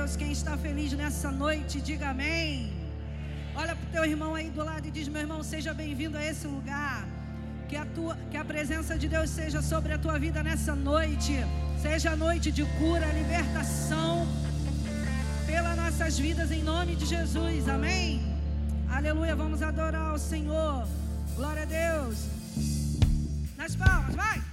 [0.00, 2.72] Deus, quem está feliz nessa noite, diga amém.
[3.54, 6.24] Olha para o teu irmão aí do lado e diz: Meu irmão, seja bem-vindo a
[6.24, 7.06] esse lugar.
[7.68, 11.34] Que a, tua, que a presença de Deus seja sobre a tua vida nessa noite.
[11.82, 14.26] Seja noite de cura, libertação
[15.46, 17.68] pelas nossas vidas em nome de Jesus.
[17.68, 18.22] Amém?
[18.90, 19.36] Aleluia.
[19.36, 20.88] Vamos adorar o Senhor.
[21.36, 22.16] Glória a Deus.
[23.58, 24.49] Nas palmas, vai.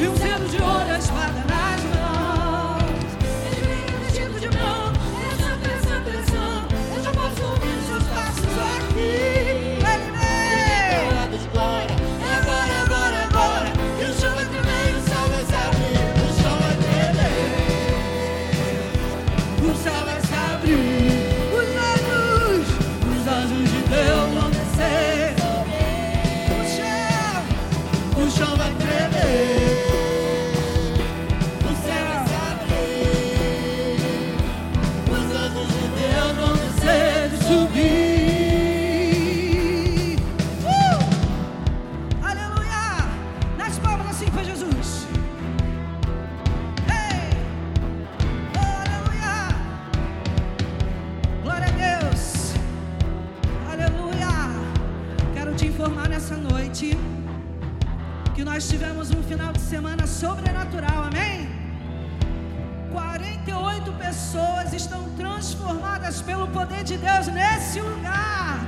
[0.00, 0.89] e um selo de ouro.
[66.90, 68.58] de Deus nesse lugar.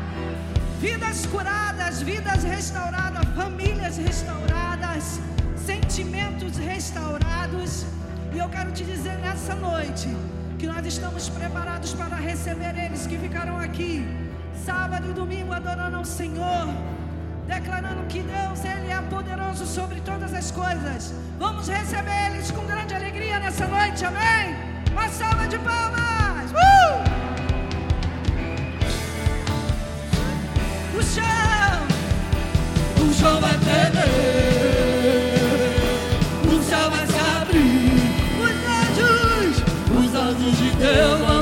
[0.81, 5.19] Vidas curadas, vidas restauradas, famílias restauradas,
[5.57, 7.85] sentimentos restaurados.
[8.33, 10.09] E eu quero te dizer nessa noite
[10.57, 14.07] que nós estamos preparados para receber eles que ficaram aqui,
[14.65, 16.69] sábado e domingo, adorando ao Senhor,
[17.49, 21.13] declarando que Deus Ele é poderoso sobre todas as coisas.
[21.41, 24.55] Vamos receber eles com grande alegria nessa noite, amém?
[24.93, 26.22] Uma salva de palmas!
[33.03, 34.05] O chão vai tremer,
[36.47, 37.93] o céu vai se abrir.
[38.41, 38.51] Os
[39.01, 39.63] anjos,
[39.99, 41.42] os anjos de Deus vão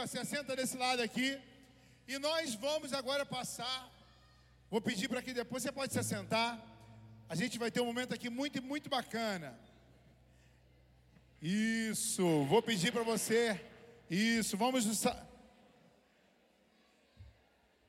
[0.00, 1.38] ó, se senta desse lado aqui.
[2.08, 3.88] E nós vamos agora passar.
[4.70, 6.58] Vou pedir para que depois você pode se sentar.
[7.28, 9.58] A gente vai ter um momento aqui muito, muito bacana.
[11.40, 13.60] Isso, vou pedir para você.
[14.08, 14.84] Isso, vamos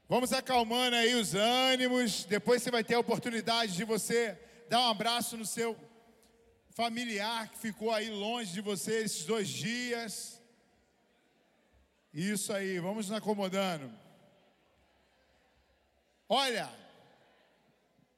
[0.07, 2.25] Vamos acalmando aí os ânimos.
[2.25, 4.37] Depois você vai ter a oportunidade de você
[4.69, 5.77] dar um abraço no seu
[6.71, 10.40] familiar que ficou aí longe de você esses dois dias.
[12.13, 13.89] Isso aí, vamos nos acomodando.
[16.27, 16.69] Olha,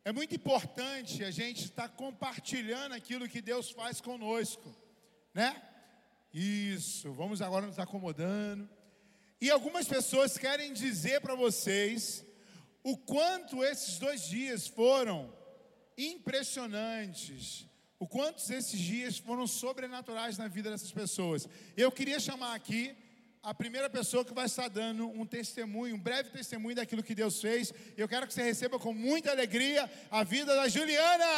[0.03, 4.75] é muito importante a gente estar compartilhando aquilo que Deus faz conosco,
[5.31, 5.61] né?
[6.33, 8.67] Isso, vamos agora nos acomodando.
[9.39, 12.25] E algumas pessoas querem dizer para vocês
[12.83, 15.31] o quanto esses dois dias foram
[15.95, 17.67] impressionantes,
[17.99, 21.47] o quanto esses dias foram sobrenaturais na vida dessas pessoas.
[21.77, 22.95] Eu queria chamar aqui
[23.43, 27.41] a primeira pessoa que vai estar dando um testemunho, um breve testemunho daquilo que Deus
[27.41, 27.73] fez.
[27.97, 31.33] Eu quero que você receba com muita alegria a vida da Juliana.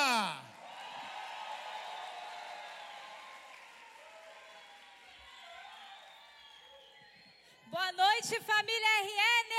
[7.76, 9.54] Boa noite, família RN!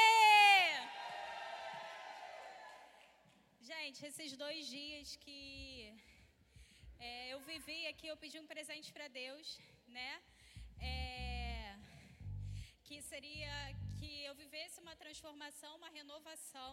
[3.72, 5.92] Gente, esses dois dias que
[7.00, 10.22] é, eu vivi aqui, eu pedi um presente para Deus, né?
[10.80, 11.05] É,
[12.86, 13.54] que seria
[13.98, 16.72] que eu vivesse uma transformação, uma renovação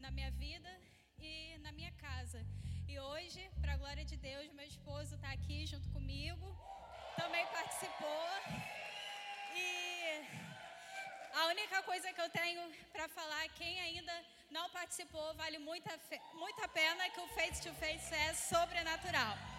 [0.00, 0.70] na minha vida
[1.20, 2.40] e na minha casa.
[2.88, 6.46] E hoje, para a glória de Deus, meu esposo está aqui junto comigo,
[7.16, 8.26] também participou.
[9.54, 9.64] E
[11.40, 14.14] a única coisa que eu tenho para falar, quem ainda
[14.50, 15.88] não participou, vale muito
[16.64, 19.53] a pena que o Face to Face é sobrenatural.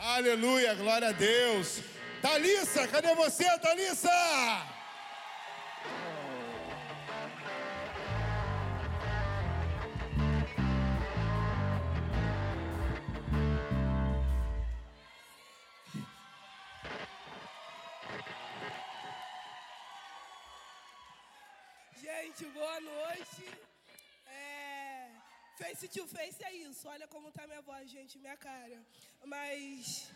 [0.00, 1.80] Aleluia, glória a Deus.
[2.22, 4.08] Thalissa, cadê você, Thalissa?
[22.00, 23.37] Gente, boa noite.
[25.78, 26.88] Face to face é isso.
[26.88, 28.82] Olha como tá minha voz, gente, minha cara.
[29.24, 30.10] Mas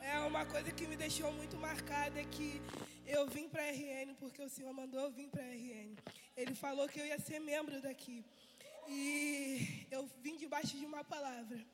[0.00, 2.60] é uma coisa que me deixou muito marcada é que
[3.06, 5.94] eu vim para RN porque o Senhor mandou eu vir para RN.
[6.36, 8.24] Ele falou que eu ia ser membro daqui.
[8.88, 11.64] E eu vim debaixo de uma palavra.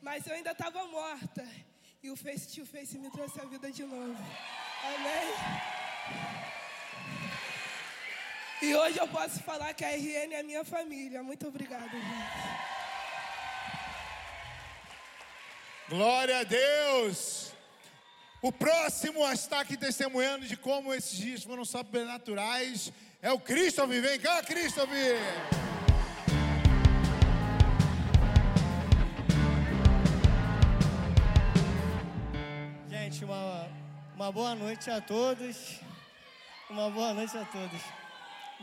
[0.00, 1.46] Mas eu ainda estava morta.
[2.02, 4.16] E o face to face me trouxe a vida de novo.
[4.94, 6.61] Amém?
[8.62, 11.20] E hoje eu posso falar que a RN é a minha família.
[11.20, 12.62] Muito obrigada, gente.
[15.88, 17.52] Glória a Deus.
[18.40, 24.00] O próximo a estar aqui testemunhando de como esses dias foram sobrenaturais é o Christopher.
[24.00, 25.18] Vem cá, Christopher.
[32.88, 33.68] Gente, uma,
[34.14, 35.80] uma boa noite a todos.
[36.70, 38.01] Uma boa noite a todos.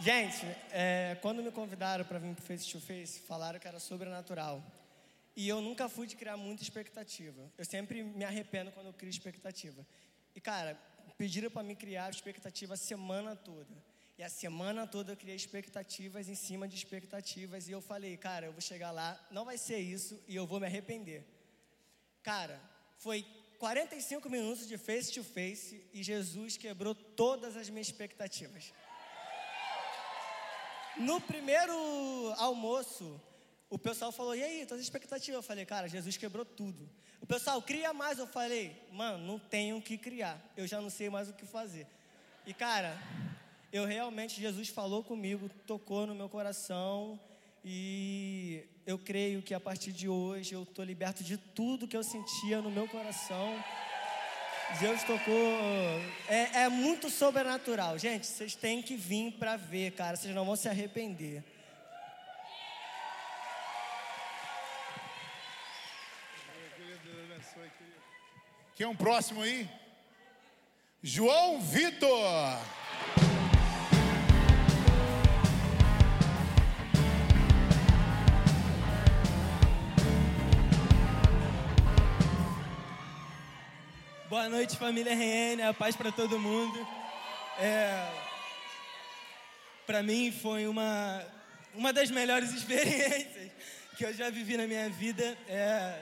[0.02, 4.64] Gente, é, quando me convidaram para vir para Face to Face, falaram que era sobrenatural.
[5.36, 7.52] E eu nunca fui de criar muita expectativa.
[7.58, 9.86] Eu sempre me arrependo quando eu crio expectativa.
[10.34, 10.80] E, cara,
[11.18, 13.76] pediram para mim criar expectativa a semana toda.
[14.18, 17.68] E a semana toda eu criei expectativas em cima de expectativas.
[17.68, 20.62] E eu falei, cara, eu vou chegar lá, não vai ser isso e eu vou
[20.62, 21.26] me arrepender.
[22.24, 22.58] Cara,
[22.98, 23.26] foi
[23.58, 28.74] 45 minutos de face to face e Jesus quebrou todas as minhas expectativas.
[31.00, 31.74] No primeiro
[32.38, 33.20] almoço,
[33.70, 35.38] o pessoal falou: E aí, todas as expectativas?
[35.38, 36.90] Eu falei: Cara, Jesus quebrou tudo.
[37.22, 38.20] O pessoal, cria mais.
[38.20, 40.38] Eu falei: Mano, não tenho o que criar.
[40.58, 41.88] Eu já não sei mais o que fazer.
[42.46, 43.02] E, cara,
[43.72, 47.18] eu realmente, Jesus falou comigo, tocou no meu coração.
[47.64, 52.04] E eu creio que a partir de hoje eu estou liberto de tudo que eu
[52.04, 53.64] sentia no meu coração.
[54.78, 55.36] Deus tocou.
[56.28, 57.98] É, é muito sobrenatural.
[57.98, 60.16] Gente, vocês têm que vir para ver, cara.
[60.16, 61.44] Vocês não vão se arrepender.
[68.76, 69.70] Quem é um próximo aí?
[71.04, 72.58] João Vitor.
[84.40, 86.88] Boa noite, família RN, a paz para todo mundo.
[87.60, 88.10] É,
[89.86, 91.28] para mim foi uma,
[91.74, 93.52] uma das melhores experiências
[93.98, 95.38] que eu já vivi na minha vida.
[95.46, 96.02] É,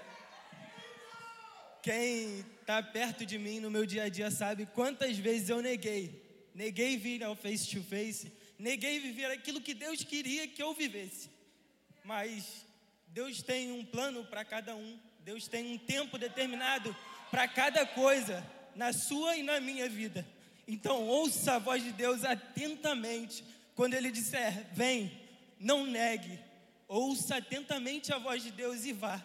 [1.81, 6.21] quem está perto de mim no meu dia a dia sabe quantas vezes eu neguei.
[6.53, 11.31] Neguei vir ao face to face, neguei viver aquilo que Deus queria que eu vivesse.
[12.03, 12.67] Mas
[13.07, 16.95] Deus tem um plano para cada um, Deus tem um tempo determinado
[17.29, 20.25] para cada coisa na sua e na minha vida.
[20.67, 23.43] Então, ouça a voz de Deus atentamente.
[23.75, 25.11] Quando Ele disser, vem,
[25.59, 26.39] não negue.
[26.87, 29.21] Ouça atentamente a voz de Deus e vá.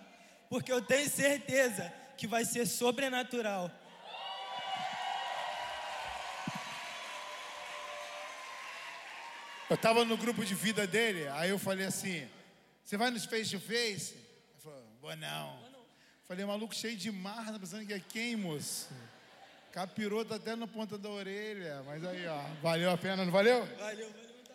[0.48, 3.70] Porque eu tenho certeza que vai ser sobrenatural.
[9.68, 12.28] Eu estava no grupo de vida dele, aí eu falei assim:
[12.84, 14.12] Você vai nos face to face?
[14.14, 15.61] Ele falou: Boa não.
[16.28, 18.88] Falei, maluco cheio de marra, tá pensando que é quem, moço?
[19.72, 21.82] Capiroto até na ponta da orelha.
[21.84, 23.66] Mas aí, ó, valeu a pena, não valeu?
[23.66, 24.10] Valeu, valeu.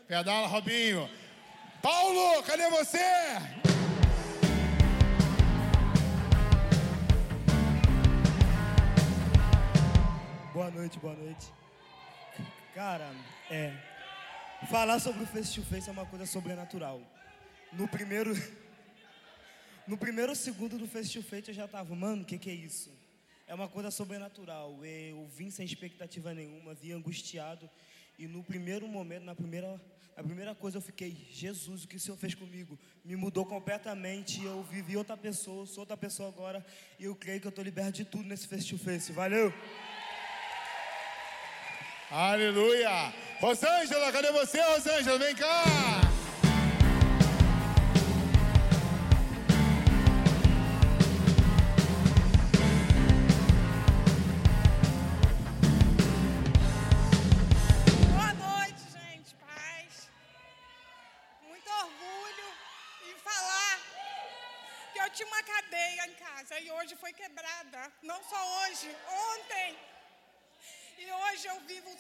[0.08, 1.10] Pedala, Robinho.
[1.82, 2.98] Paulo, cadê você?
[10.54, 11.54] Boa noite, boa noite.
[12.74, 13.12] Cara,
[13.52, 13.74] é.
[14.72, 17.02] Falar sobre o face to face é uma coisa sobrenatural.
[17.74, 18.34] No primeiro.
[19.88, 22.54] No primeiro segundo do face to face eu já tava, mano, o que, que é
[22.54, 22.92] isso?
[23.48, 24.84] É uma coisa sobrenatural.
[24.84, 27.70] Eu vim sem expectativa nenhuma, vim angustiado.
[28.20, 29.80] E no primeiro momento, na primeira,
[30.18, 32.78] a primeira coisa eu fiquei, Jesus, o que o Senhor fez comigo?
[33.06, 34.44] Me mudou completamente.
[34.44, 36.66] Eu vivi outra pessoa, sou outra pessoa agora.
[37.00, 39.14] E eu creio que eu estou liberto de tudo nesse to face.
[39.14, 39.54] Valeu!
[42.12, 43.14] Aleluia!
[43.40, 45.18] Rosângela, cadê você, Rosângela?
[45.18, 46.07] Vem cá!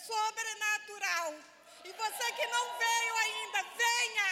[0.07, 1.33] Sobrenatural.
[1.83, 4.29] E você que não veio ainda, venha.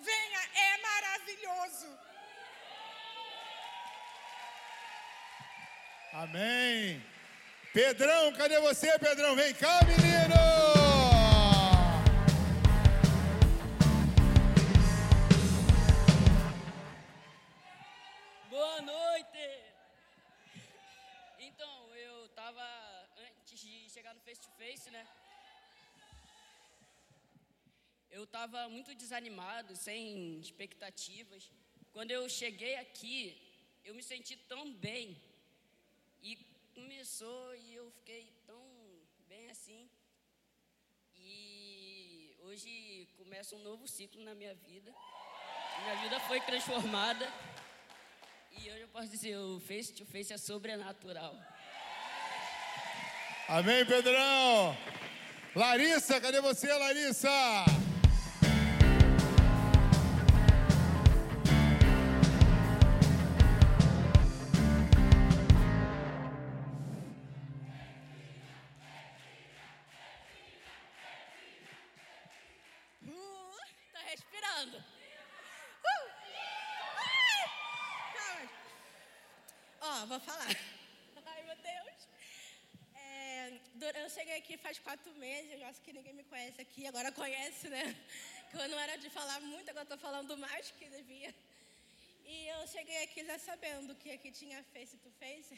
[0.00, 1.98] Venha, é maravilhoso.
[6.12, 7.04] Amém.
[7.72, 9.36] Pedrão, cadê você, Pedrão?
[9.36, 10.75] Vem cá, menino!
[23.96, 25.02] Chegar no face to face, né?
[28.10, 31.50] Eu tava muito desanimado, sem expectativas.
[31.94, 33.16] Quando eu cheguei aqui,
[33.86, 35.16] eu me senti tão bem.
[36.22, 36.36] E
[36.74, 38.62] começou e eu fiquei tão
[39.30, 39.88] bem assim.
[41.16, 44.94] E hoje começa um novo ciclo na minha vida.
[45.80, 47.26] Minha vida foi transformada.
[48.58, 51.34] E hoje eu posso dizer, o face to face é sobrenatural.
[53.48, 54.76] Amém, Pedrão!
[55.54, 57.28] Larissa, cadê você, Larissa?
[84.36, 87.84] Cheguei aqui faz quatro meses, eu acho que ninguém me conhece aqui, agora conhece, né?
[88.50, 91.34] Que eu não era de falar muito, agora tô falando mais que devia.
[92.24, 95.56] E eu cheguei aqui já sabendo que aqui tinha face to face.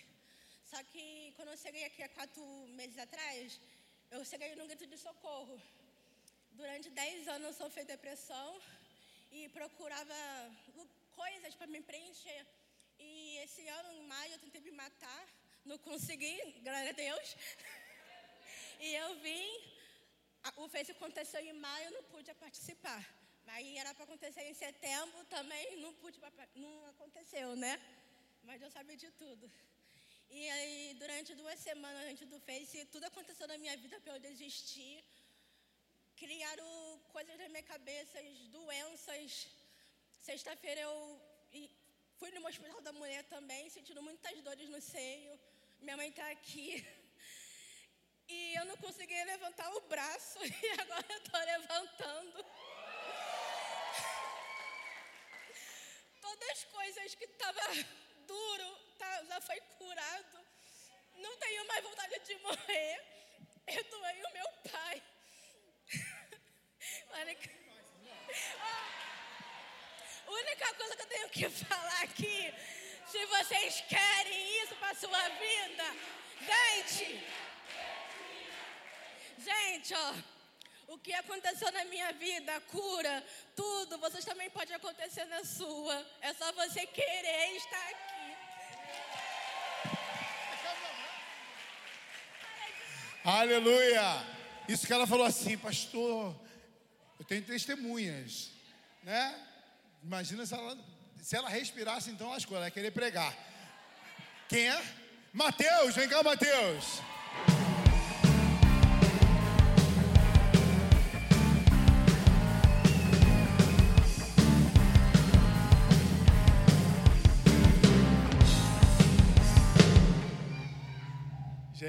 [0.70, 2.42] Só que quando eu cheguei aqui há quatro
[2.78, 3.60] meses atrás,
[4.10, 5.60] eu cheguei num grito de socorro.
[6.52, 8.48] Durante 10 anos eu sofri depressão
[9.32, 10.20] e procurava
[11.22, 12.46] coisas para me preencher.
[12.98, 15.24] E esse ano, em maio, eu tentei me matar.
[15.64, 17.36] Não consegui, glória a Deus.
[18.80, 19.46] E eu vim,
[20.56, 23.02] o Face aconteceu em maio, eu não pude participar.
[23.46, 26.18] Mas era para acontecer em setembro também, não pude,
[26.54, 27.74] não aconteceu, né?
[28.44, 29.50] Mas eu sabia de tudo.
[30.30, 34.20] E aí, durante duas semanas antes do Face, tudo aconteceu na minha vida para eu
[34.20, 35.02] desistir
[36.22, 38.18] criaram coisas na minha cabeça,
[38.50, 39.46] doenças.
[40.28, 40.94] Sexta-feira eu
[42.18, 45.38] fui no hospital da mulher também, sentindo muitas dores no seio.
[45.80, 46.84] Minha mãe está aqui.
[48.28, 52.44] E eu não conseguia levantar o braço e agora eu estou levantando.
[56.20, 57.84] Todas as coisas que estavam
[58.26, 60.46] duro tá, já foi curado.
[61.16, 63.02] Não tenho mais vontade de morrer.
[63.66, 65.02] Eu doei o meu pai.
[67.12, 67.58] Olha que...
[70.26, 72.54] A única coisa que eu tenho que falar aqui,
[73.06, 75.84] se vocês querem isso para sua vida,
[76.42, 77.26] gente,
[79.48, 80.14] gente, ó,
[80.88, 86.06] o que aconteceu na minha vida, a cura, tudo, vocês também pode acontecer na sua.
[86.20, 88.18] É só você querer estar aqui.
[93.24, 94.26] Aleluia!
[94.68, 96.34] Isso que ela falou assim, pastor,
[97.18, 98.50] eu tenho testemunhas,
[99.02, 99.22] né?
[100.02, 100.78] Imagina se ela,
[101.22, 103.34] se ela respirasse, então lascou, ela ia querer pregar.
[104.48, 104.82] Quem é?
[105.32, 107.02] Mateus, vem cá, Mateus.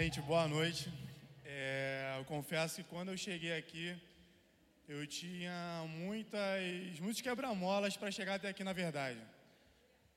[0.10, 0.92] Gente, boa noite.
[1.46, 3.96] É, eu confesso que quando eu cheguei aqui,
[4.88, 9.22] eu tinha muitas, muitos quebra-molas para chegar até aqui, na verdade.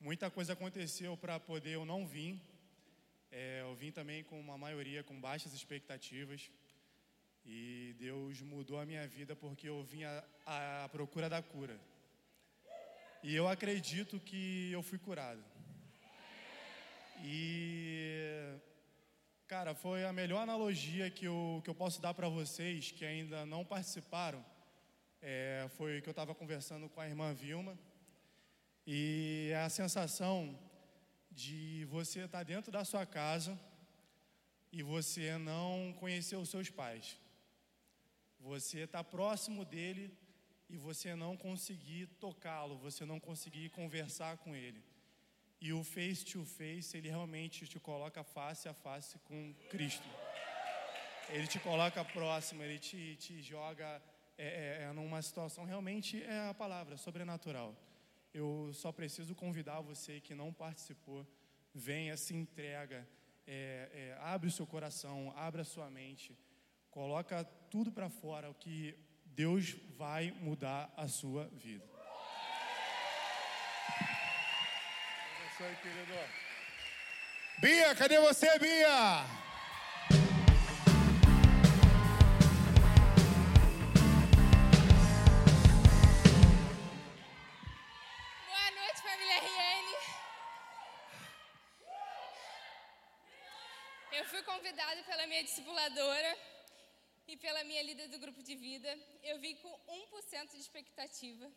[0.01, 2.41] Muita coisa aconteceu para poder eu não vir.
[3.31, 6.51] É, eu vim também com uma maioria com baixas expectativas.
[7.45, 11.79] E Deus mudou a minha vida porque eu vim à, procura da cura.
[13.23, 15.45] E eu acredito que eu fui curado.
[17.23, 18.57] E
[19.53, 23.45] Cara, foi a melhor analogia que eu, que eu posso dar para vocês que ainda
[23.45, 24.43] não participaram.
[25.21, 27.79] É, foi que eu estava conversando com a irmã Vilma.
[28.87, 30.59] E é a sensação
[31.31, 33.61] de você estar tá dentro da sua casa
[34.73, 37.21] e você não conhecer os seus pais.
[38.41, 40.17] Você está próximo dele
[40.71, 44.83] e você não conseguir tocá-lo, você não conseguir conversar com ele.
[45.65, 50.09] E o face to face, ele realmente te coloca face a face com Cristo.
[51.29, 54.03] Ele te coloca próximo, ele te, te joga
[54.37, 57.77] é, é, é, numa situação realmente é a palavra sobrenatural.
[58.35, 61.25] Eu só preciso convidar você que não participou,
[61.73, 63.07] venha, se entrega,
[63.47, 66.37] é, é, abre o seu coração, abre a sua mente,
[66.91, 71.93] coloca tudo para fora, o que Deus vai mudar a sua vida.
[75.65, 76.15] Aí, querido.
[77.61, 79.25] Bia, cadê você, Bia?
[88.49, 89.89] Boa noite, família RN.
[94.13, 96.37] Eu fui convidada pela minha discipuladora
[97.29, 98.99] e pela minha líder do grupo de vida.
[99.23, 101.49] Eu vim com 1% de expectativa.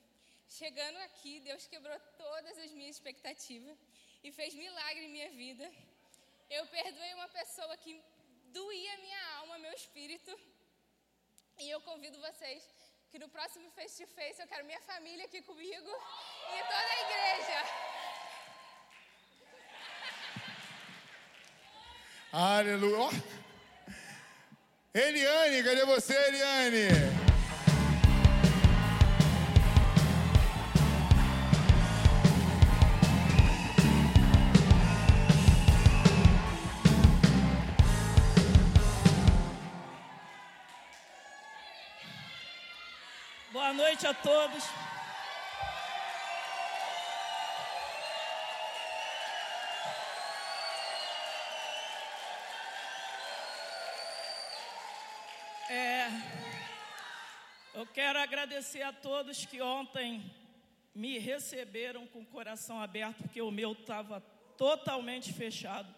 [0.48, 3.76] Chegando aqui, Deus quebrou todas as minhas expectativas
[4.26, 5.66] e fez milagre em minha vida.
[6.50, 7.94] Eu perdoei uma pessoa que
[8.58, 10.32] doía minha alma, meu espírito.
[11.60, 12.64] E eu convido vocês
[13.12, 15.92] que no próximo Face to Face eu quero minha família aqui comigo
[16.56, 17.60] e toda a igreja.
[22.34, 23.24] Aleluia.
[24.94, 27.15] Eliane, cadê você, Eliane?
[43.96, 44.64] Noite a todos.
[55.70, 56.08] É,
[57.74, 60.30] eu quero agradecer a todos que ontem
[60.94, 64.20] me receberam com o coração aberto, porque o meu estava
[64.58, 65.94] totalmente fechado,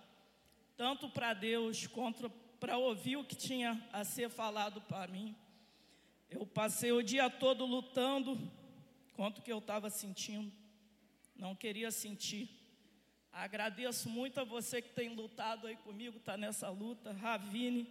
[0.76, 2.30] tanto para Deus quanto
[2.60, 5.36] para ouvir o que tinha a ser falado para mim.
[6.30, 8.52] Eu passei o dia todo lutando
[9.14, 10.52] contra o que eu estava sentindo,
[11.36, 12.50] não queria sentir.
[13.32, 17.88] Agradeço muito a você que tem lutado aí comigo, está nessa luta, Ravine,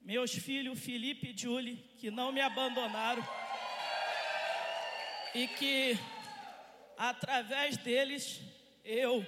[0.00, 3.22] meus filhos Felipe e Julie, que não me abandonaram
[5.34, 5.98] e que
[6.96, 8.40] através deles
[8.84, 9.24] eu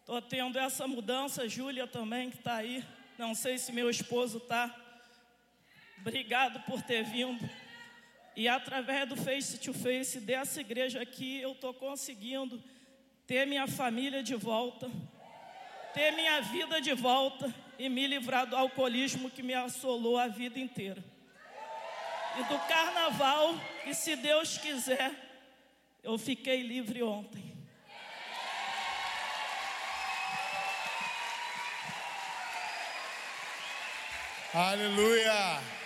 [0.00, 2.84] estou tendo essa mudança, Júlia também que está aí,
[3.18, 4.74] não sei se meu esposo está.
[5.98, 7.63] Obrigado por ter vindo.
[8.36, 12.62] E através do face to face dessa igreja aqui, eu estou conseguindo
[13.26, 14.90] ter minha família de volta,
[15.92, 20.58] ter minha vida de volta e me livrar do alcoolismo que me assolou a vida
[20.58, 21.02] inteira.
[22.36, 23.54] E do carnaval,
[23.86, 25.12] e se Deus quiser,
[26.02, 27.54] eu fiquei livre ontem.
[34.52, 35.83] Aleluia!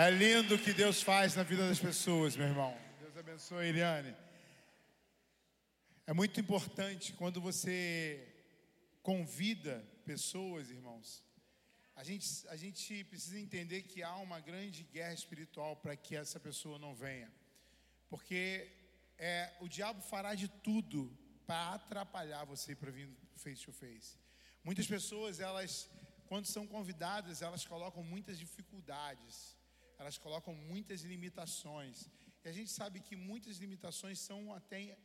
[0.00, 2.72] É lindo o que Deus faz na vida das pessoas, meu irmão.
[3.00, 4.14] Deus abençoe, Eliane.
[6.06, 8.24] É muito importante quando você
[9.02, 11.24] convida pessoas, irmãos.
[11.96, 16.38] A gente, a gente precisa entender que há uma grande guerra espiritual para que essa
[16.38, 17.28] pessoa não venha.
[18.08, 18.70] Porque
[19.18, 21.12] é, o diabo fará de tudo
[21.44, 24.16] para atrapalhar você para vir face to face.
[24.62, 25.90] Muitas pessoas, elas,
[26.28, 29.57] quando são convidadas, elas colocam muitas dificuldades,
[29.98, 32.08] elas colocam muitas limitações.
[32.44, 34.96] E a gente sabe que muitas limitações são até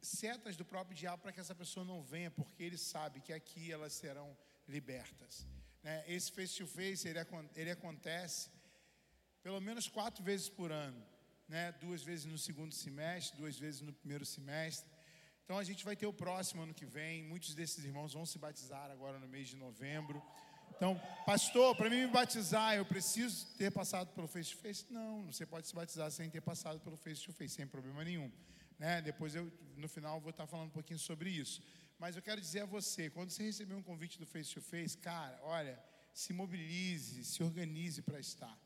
[0.00, 3.72] setas do próprio diabo para que essa pessoa não venha, porque ele sabe que aqui
[3.72, 5.46] elas serão libertas.
[5.82, 6.04] Né?
[6.06, 7.18] Esse face to face ele,
[7.54, 8.50] ele acontece
[9.42, 11.02] pelo menos quatro vezes por ano,
[11.48, 11.72] né?
[11.80, 14.90] Duas vezes no segundo semestre, duas vezes no primeiro semestre.
[15.44, 17.22] Então a gente vai ter o próximo ano que vem.
[17.22, 20.22] Muitos desses irmãos vão se batizar agora no mês de novembro.
[20.76, 24.86] Então, pastor, para mim me batizar, eu preciso ter passado pelo face to face?
[24.90, 28.30] Não, você pode se batizar sem ter passado pelo face to face, sem problema nenhum.
[28.78, 29.02] Né?
[29.02, 31.60] Depois eu, no final, vou estar falando um pouquinho sobre isso.
[31.98, 34.96] Mas eu quero dizer a você, quando você receber um convite do face to face,
[34.96, 35.78] cara, olha,
[36.12, 38.56] se mobilize, se organize para estar.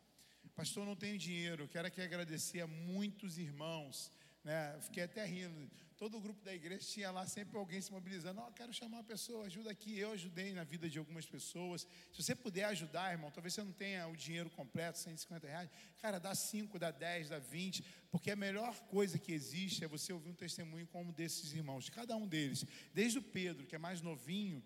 [0.55, 4.13] Pastor, não tenho dinheiro, quero aqui agradecer a muitos irmãos,
[4.45, 4.79] né?
[4.81, 5.71] Fiquei até rindo
[6.03, 8.41] todo o grupo da igreja tinha lá sempre alguém se mobilizando.
[8.41, 9.97] Ó, oh, quero chamar uma pessoa, ajuda aqui.
[9.97, 11.87] Eu ajudei na vida de algumas pessoas.
[12.13, 15.71] Se você puder ajudar, irmão, talvez você não tenha o dinheiro completo, 150 reais.
[16.01, 17.85] Cara, dá 5, dá 10, dá 20.
[18.11, 21.93] Porque a melhor coisa que existe é você ouvir um testemunho como desses irmãos, de
[21.93, 22.67] cada um deles.
[22.93, 24.61] Desde o Pedro, que é mais novinho,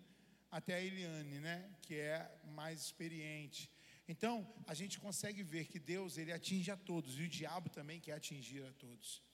[0.49, 3.69] até a Eliane, né, que é mais experiente.
[4.07, 7.99] Então, a gente consegue ver que Deus, ele atinge a todos, e o diabo também
[7.99, 9.26] quer atingir a todos.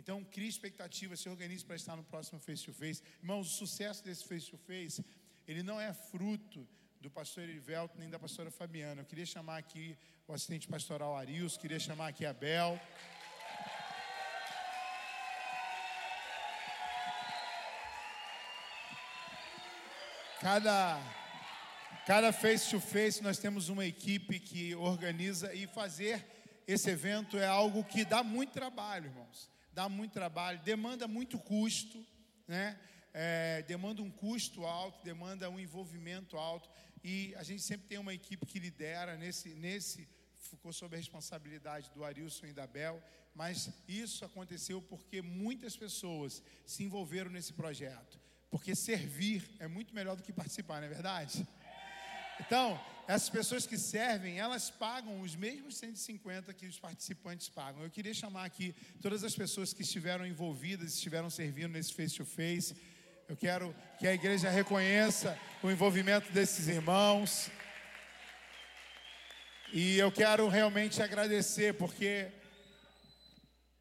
[0.00, 3.02] Então, crie expectativa, se organize para estar no próximo Face to Face.
[3.22, 5.04] Irmãos, o sucesso desse Face to Face,
[5.46, 6.66] ele não é fruto
[7.02, 9.02] do pastor Erivelto nem da pastora Fabiana.
[9.02, 9.94] Eu queria chamar aqui
[10.26, 12.80] o assistente pastoral Arius, queria chamar aqui a Bel.
[20.40, 20.98] Cada,
[22.06, 26.26] cada face to face nós temos uma equipe que organiza e fazer
[26.66, 32.04] esse evento é algo que dá muito trabalho, irmãos dá muito trabalho, demanda muito custo,
[32.46, 32.78] né?
[33.14, 36.68] É, demanda um custo alto, demanda um envolvimento alto.
[37.02, 41.90] E a gente sempre tem uma equipe que lidera nesse, nesse ficou sob a responsabilidade
[41.94, 43.02] do Arilson e da Bel,
[43.34, 48.20] mas isso aconteceu porque muitas pessoas se envolveram nesse projeto.
[48.50, 51.46] Porque servir é muito melhor do que participar, não é verdade?
[52.38, 52.78] Então,
[53.10, 57.82] essas pessoas que servem, elas pagam os mesmos 150 que os participantes pagam.
[57.82, 62.24] Eu queria chamar aqui todas as pessoas que estiveram envolvidas, estiveram servindo nesse face to
[62.24, 62.76] face.
[63.28, 67.50] Eu quero que a igreja reconheça o envolvimento desses irmãos.
[69.72, 72.30] E eu quero realmente agradecer, porque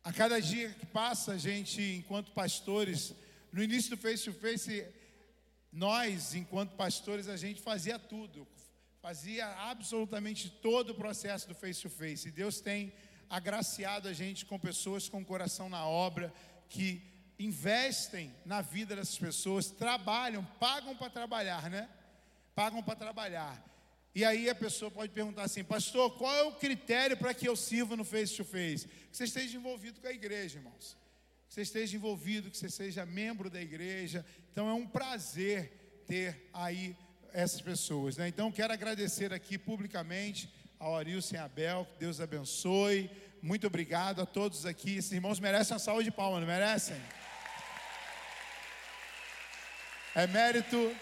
[0.03, 3.13] a cada dia que passa, a gente, enquanto pastores,
[3.53, 4.83] no início do face to face,
[5.71, 8.47] nós, enquanto pastores, a gente fazia tudo,
[9.01, 12.27] fazia absolutamente todo o processo do face to face.
[12.27, 12.93] E Deus tem
[13.29, 16.33] agraciado a gente com pessoas com o coração na obra,
[16.67, 17.01] que
[17.37, 21.89] investem na vida dessas pessoas, trabalham, pagam para trabalhar, né?
[22.53, 23.65] Pagam para trabalhar.
[24.13, 27.55] E aí a pessoa pode perguntar assim, pastor, qual é o critério para que eu
[27.55, 28.87] sirva no face to face?
[28.87, 30.97] Que você esteja envolvido com a igreja, irmãos.
[31.47, 34.25] Que você esteja envolvido, que você seja membro da igreja.
[34.51, 36.97] Então é um prazer ter aí
[37.33, 38.17] essas pessoas.
[38.17, 38.27] Né?
[38.27, 43.09] Então, quero agradecer aqui publicamente ao Arilson e Abel, que Deus abençoe.
[43.41, 44.97] Muito obrigado a todos aqui.
[44.97, 46.99] Esses irmãos merecem uma salva de palmas, não merecem?
[50.15, 50.95] É mérito.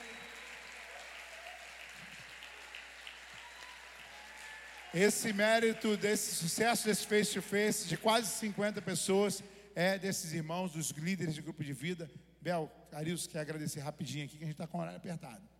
[4.93, 9.43] Esse mérito desse sucesso desse face to face de quase 50 pessoas
[9.75, 12.09] é desses irmãos, dos líderes de grupo de vida.
[12.41, 15.56] Bel, Arilson, quer agradecer rapidinho aqui que a gente está com o horário apertado.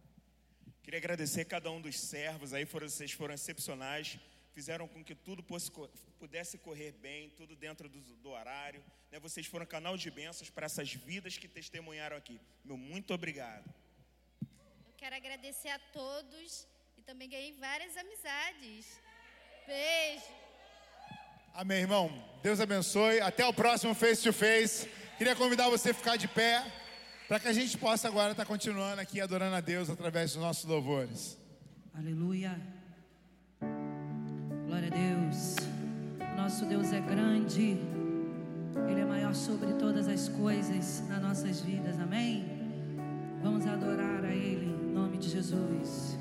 [0.88, 4.18] Queria agradecer cada um dos servos aí, foram, vocês foram excepcionais,
[4.54, 5.44] fizeram com que tudo
[6.18, 8.82] pudesse correr bem, tudo dentro do, do horário.
[9.12, 9.20] Né?
[9.20, 12.40] Vocês foram canal de bênçãos para essas vidas que testemunharam aqui.
[12.64, 13.66] Meu muito obrigado.
[14.42, 16.66] Eu quero agradecer a todos
[16.98, 19.02] e também ganhei várias amizades.
[19.68, 20.24] Beijo.
[21.54, 22.10] Amém, irmão.
[22.42, 23.20] Deus abençoe.
[23.20, 24.88] Até o próximo Face to Face.
[25.18, 26.64] Queria convidar você a ficar de pé
[27.28, 30.42] para que a gente possa agora estar tá continuando aqui adorando a Deus através dos
[30.42, 31.38] nossos louvores.
[31.94, 32.60] Aleluia.
[34.66, 35.56] Glória a Deus.
[36.38, 37.78] Nosso Deus é grande.
[38.90, 42.00] Ele é maior sobre todas as coisas nas nossas vidas.
[42.00, 42.46] Amém.
[43.42, 46.18] Vamos adorar a Ele em nome de Jesus.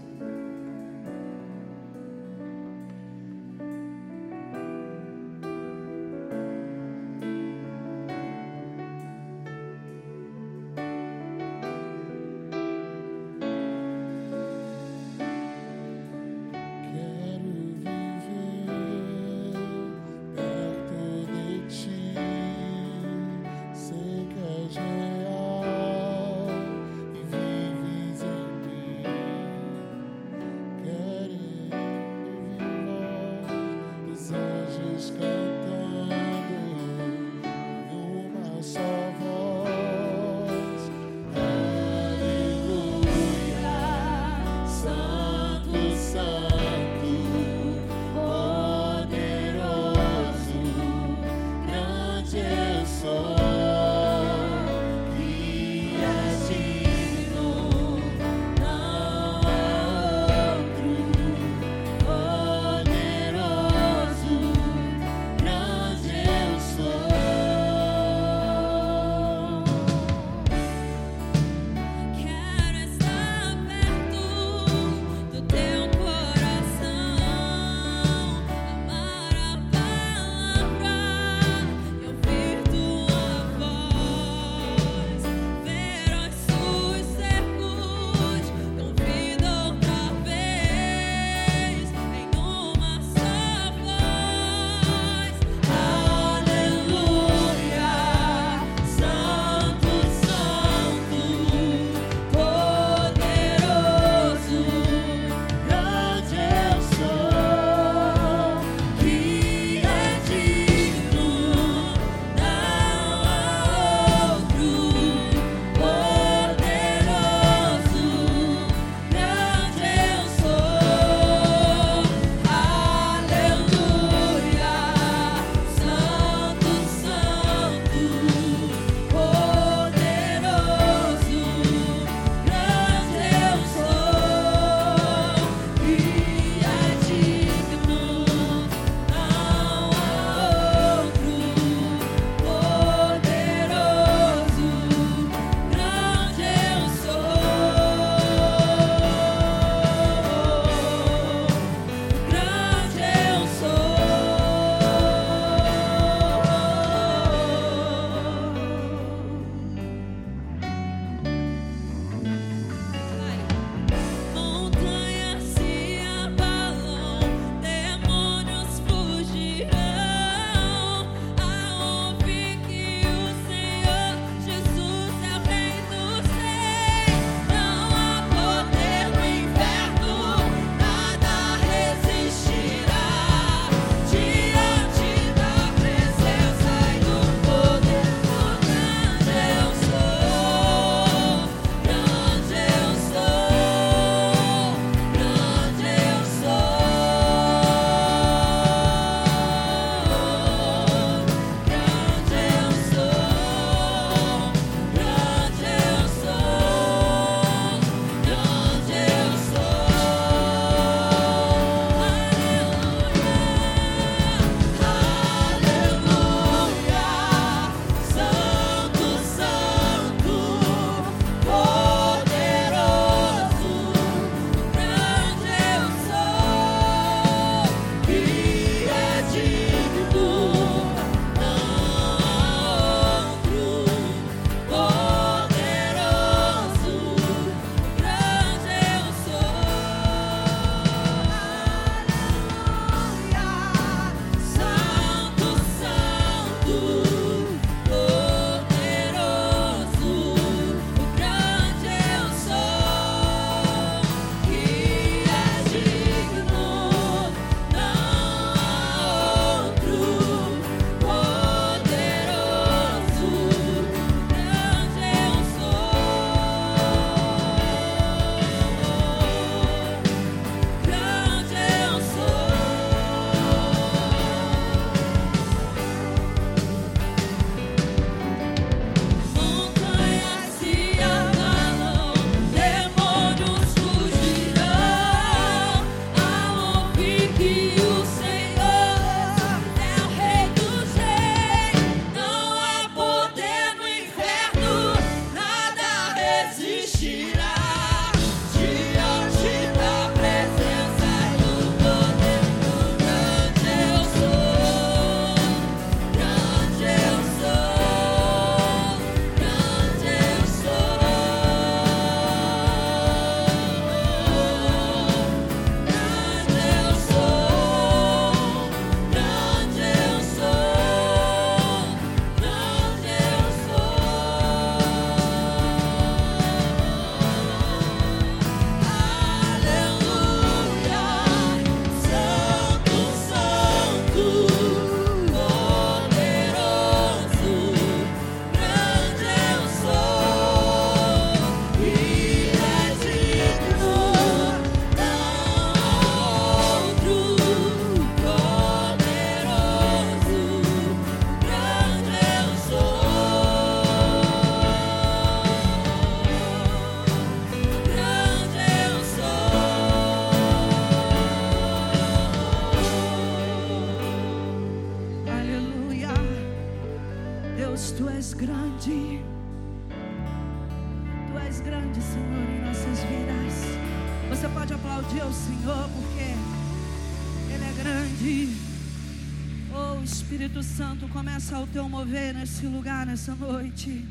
[381.47, 384.05] Manifesta o teu mover nesse lugar, nessa noite.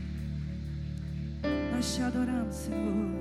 [1.73, 3.14] Nós te adoramos, Senhor.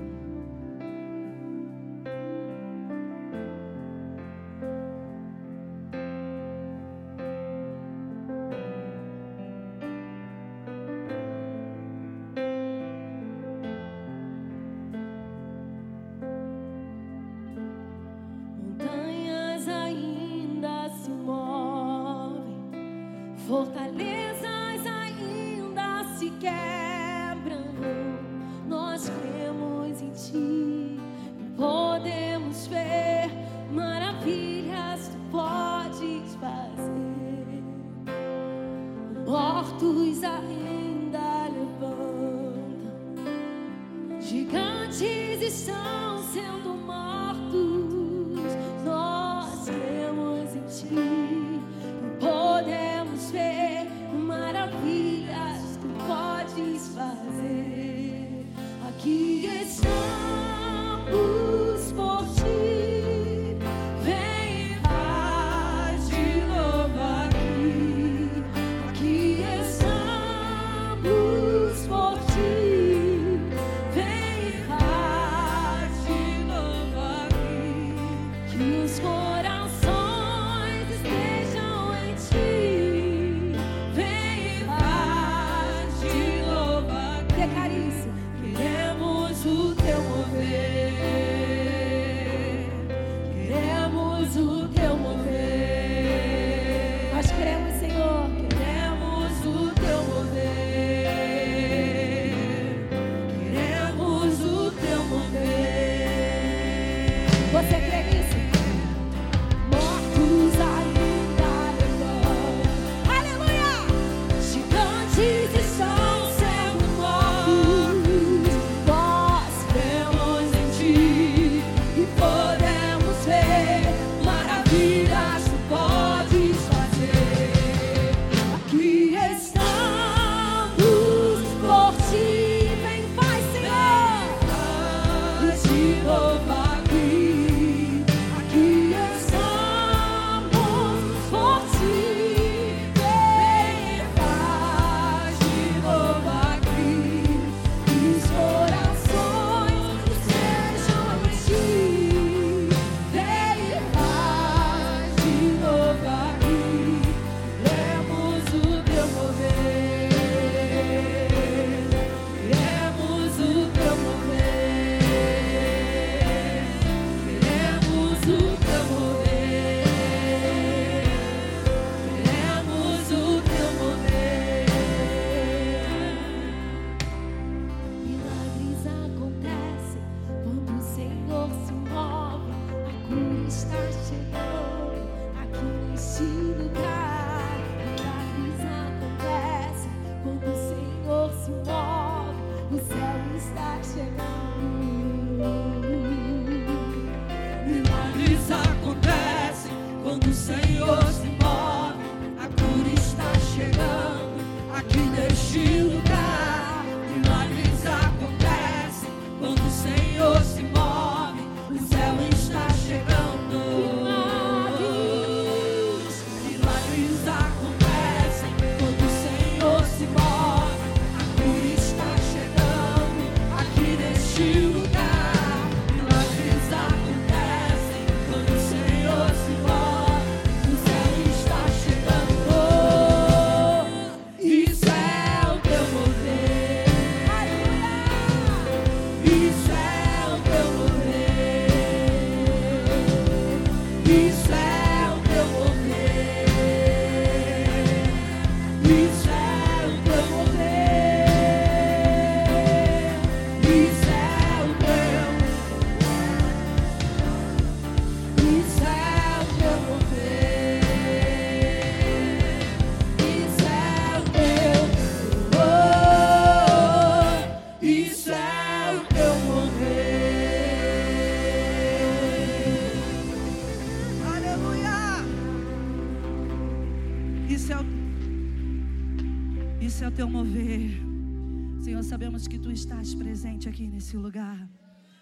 [282.48, 284.68] que tu estás presente aqui nesse lugar.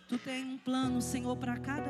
[0.08, 1.81] Tu tem um plano, Senhor, para cada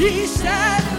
[0.00, 0.89] Mistério da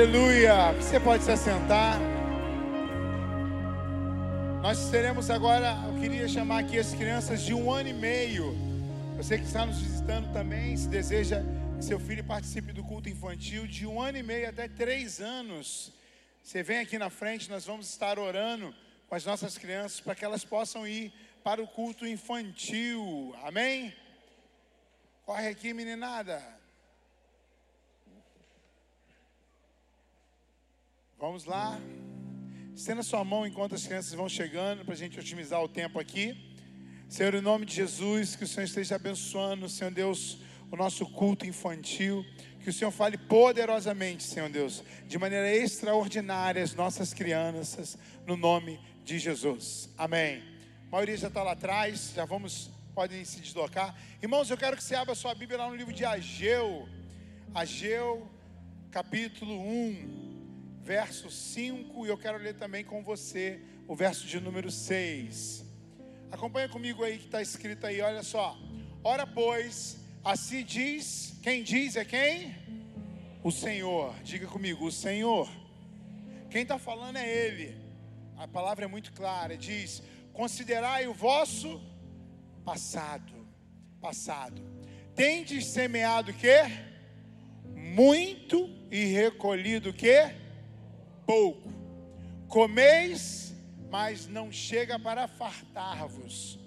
[0.00, 0.72] Aleluia.
[0.72, 2.00] Você pode se assentar.
[4.62, 8.56] Nós teremos agora, eu queria chamar aqui as crianças de um ano e meio.
[9.18, 11.42] Você que está nos visitando também, se deseja
[11.76, 15.92] que seu filho participe do culto infantil, de um ano e meio até três anos.
[16.42, 18.74] Você vem aqui na frente, nós vamos estar orando
[19.06, 21.12] com as nossas crianças para que elas possam ir
[21.44, 23.36] para o culto infantil.
[23.42, 23.94] Amém?
[25.26, 26.59] Corre aqui, meninada.
[31.20, 31.78] Vamos lá.
[32.74, 36.34] Estenda sua mão enquanto as crianças vão chegando para a gente otimizar o tempo aqui.
[37.10, 40.38] Senhor, em nome de Jesus, que o Senhor esteja abençoando, Senhor Deus,
[40.70, 42.24] o nosso culto infantil.
[42.64, 48.80] Que o Senhor fale poderosamente, Senhor Deus, de maneira extraordinária as nossas crianças, no nome
[49.04, 49.90] de Jesus.
[49.98, 50.42] Amém.
[50.88, 53.94] A maioria já está lá atrás, já vamos, podem se deslocar.
[54.22, 56.88] Irmãos, eu quero que você abra sua Bíblia lá no livro de Ageu.
[57.52, 58.26] Ageu,
[58.90, 60.29] capítulo 1
[60.90, 65.64] verso 5, e eu quero ler também com você o verso de número 6.
[66.32, 68.58] Acompanha comigo aí que está escrito aí, olha só.
[69.04, 72.56] Ora, pois, assim diz, quem diz é quem?
[73.44, 74.12] O Senhor.
[74.24, 75.48] Diga comigo, o Senhor.
[76.50, 77.76] Quem está falando é Ele.
[78.36, 81.80] A palavra é muito clara, diz: considerai o vosso
[82.64, 83.32] passado.
[84.00, 84.60] Passado.
[85.14, 86.62] Tendes semeado o quê?
[87.76, 90.49] Muito e recolhido o quê?
[91.30, 91.72] Pouco.
[92.48, 93.54] Comeis,
[93.88, 96.58] mas não chega para fartar-vos.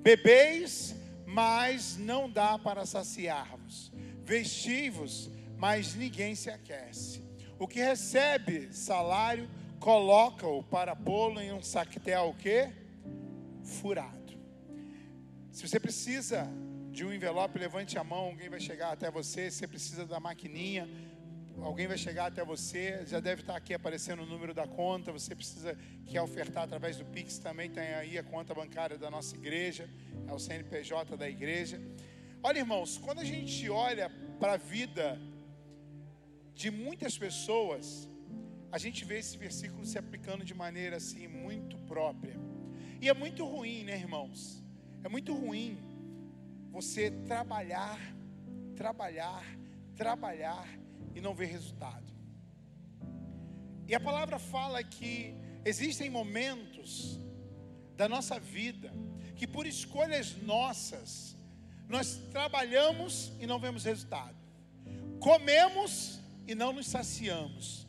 [0.00, 0.96] Bebeis,
[1.26, 3.92] mas não dá para saciar-vos.
[4.24, 7.22] Vestivos, mas ninguém se aquece.
[7.58, 12.70] O que recebe salário, coloca-o para pô-lo em um saquetel o quê?
[13.62, 14.34] Furado.
[15.52, 16.48] Se você precisa
[16.90, 19.50] de um envelope, levante a mão, alguém vai chegar até você.
[19.50, 20.88] Se você precisa da maquininha,
[21.60, 25.10] Alguém vai chegar até você, já deve estar aqui aparecendo o número da conta.
[25.10, 25.76] Você precisa
[26.06, 29.88] quer ofertar através do Pix também tem aí a conta bancária da nossa igreja,
[30.26, 31.80] é o CNPJ da igreja.
[32.42, 35.18] Olha, irmãos, quando a gente olha para a vida
[36.54, 38.08] de muitas pessoas,
[38.70, 42.36] a gente vê esse versículo se aplicando de maneira assim muito própria.
[43.00, 44.62] E é muito ruim, né, irmãos?
[45.02, 45.78] É muito ruim
[46.70, 47.98] você trabalhar,
[48.74, 49.42] trabalhar,
[49.96, 50.85] trabalhar
[51.16, 52.06] e não ver resultado.
[53.88, 57.18] E a palavra fala que existem momentos
[57.96, 58.92] da nossa vida
[59.34, 61.36] que por escolhas nossas
[61.88, 64.36] nós trabalhamos e não vemos resultado.
[65.18, 67.86] Comemos e não nos saciamos.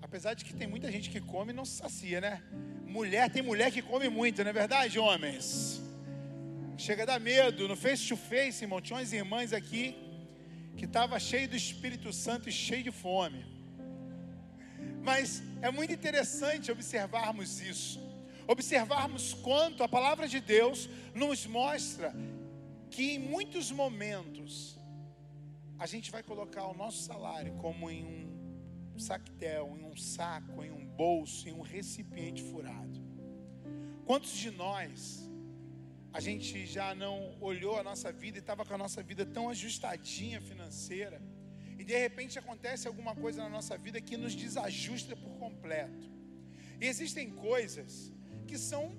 [0.00, 2.42] Apesar de que tem muita gente que come e não se sacia, né?
[2.86, 5.82] Mulher, tem mulher que come muito, não é verdade, homens?
[6.78, 7.68] Chega a dar medo.
[7.68, 10.09] No face to face, irmão, tinha umas irmãs aqui
[10.76, 13.44] que estava cheio do Espírito Santo e cheio de fome.
[15.02, 18.00] Mas é muito interessante observarmos isso.
[18.46, 22.14] Observarmos quanto a palavra de Deus nos mostra
[22.90, 24.78] que em muitos momentos
[25.78, 28.04] a gente vai colocar o nosso salário como em
[28.94, 33.00] um sactel, em um saco, em um bolso, em um recipiente furado.
[34.04, 35.29] Quantos de nós
[36.12, 39.48] a gente já não olhou a nossa vida e estava com a nossa vida tão
[39.48, 41.22] ajustadinha financeira,
[41.78, 46.10] e de repente acontece alguma coisa na nossa vida que nos desajusta por completo.
[46.80, 48.12] E existem coisas
[48.46, 48.94] que são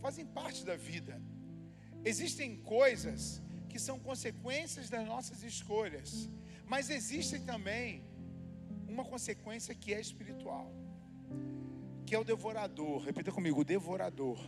[0.00, 1.20] fazem parte da vida.
[2.04, 6.28] Existem coisas que são consequências das nossas escolhas,
[6.66, 8.02] mas existe também
[8.88, 10.72] uma consequência que é espiritual,
[12.06, 13.02] que é o devorador.
[13.02, 14.38] Repita comigo, o devorador.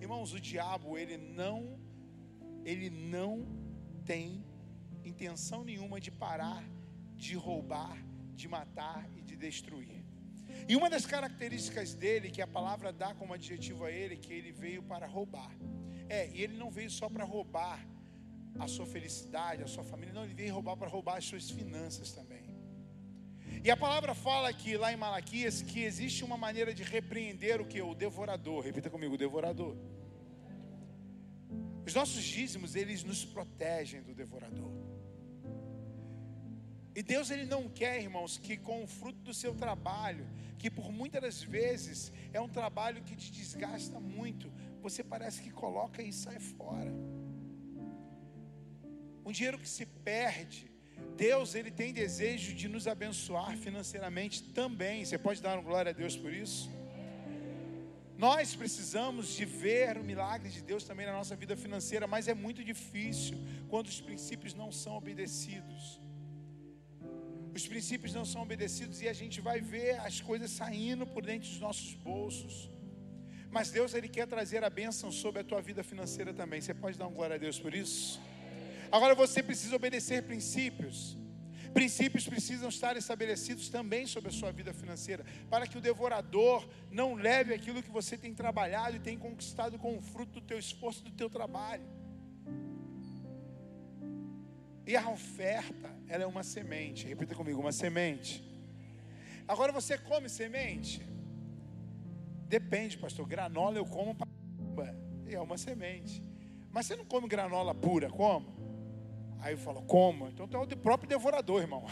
[0.00, 1.78] Irmãos, o diabo, ele não
[2.64, 3.46] ele não
[4.04, 4.44] tem
[5.04, 6.62] intenção nenhuma de parar
[7.20, 7.96] de roubar,
[8.34, 10.02] de matar e de destruir.
[10.66, 14.50] E uma das características dele, que a palavra dá como adjetivo a ele, que ele
[14.50, 15.52] veio para roubar.
[16.08, 17.78] É, e ele não veio só para roubar
[18.58, 22.12] a sua felicidade, a sua família, não, ele veio roubar para roubar as suas finanças
[22.12, 22.39] também.
[23.62, 27.66] E a palavra fala aqui, lá em Malaquias, que existe uma maneira de repreender o
[27.66, 27.82] que?
[27.82, 28.64] O devorador.
[28.64, 29.76] Repita comigo, o devorador.
[31.86, 34.72] Os nossos dízimos, eles nos protegem do devorador.
[36.94, 40.26] E Deus ele não quer, irmãos, que com o fruto do seu trabalho,
[40.58, 44.50] que por muitas das vezes é um trabalho que te desgasta muito,
[44.80, 46.92] você parece que coloca e sai fora.
[49.24, 50.69] Um dinheiro que se perde,
[51.16, 55.04] Deus ele tem desejo de nos abençoar financeiramente também.
[55.04, 56.70] Você pode dar um glória a Deus por isso?
[58.16, 62.34] Nós precisamos de ver o milagre de Deus também na nossa vida financeira, mas é
[62.34, 63.36] muito difícil
[63.68, 65.98] quando os princípios não são obedecidos.
[67.54, 71.48] os princípios não são obedecidos e a gente vai ver as coisas saindo por dentro
[71.48, 72.70] dos nossos bolsos.
[73.50, 76.60] Mas Deus ele quer trazer a bênção sobre a tua vida financeira também.
[76.60, 78.20] Você pode dar um glória a Deus por isso?
[78.90, 81.16] Agora você precisa obedecer princípios.
[81.72, 87.14] Princípios precisam estar estabelecidos também sobre a sua vida financeira, para que o devorador não
[87.14, 91.04] leve aquilo que você tem trabalhado e tem conquistado com o fruto do teu esforço,
[91.04, 91.84] do teu trabalho.
[94.84, 97.06] E a oferta, ela é uma semente.
[97.06, 98.42] Repita comigo, uma semente.
[99.46, 101.00] Agora você come semente?
[102.48, 103.24] Depende, pastor.
[103.28, 104.16] Granola eu como
[105.28, 106.20] é uma semente.
[106.72, 108.59] Mas você não come granola pura, como?
[109.40, 110.28] Aí eu falo, como?
[110.28, 111.86] Então tu é o próprio devorador, irmão.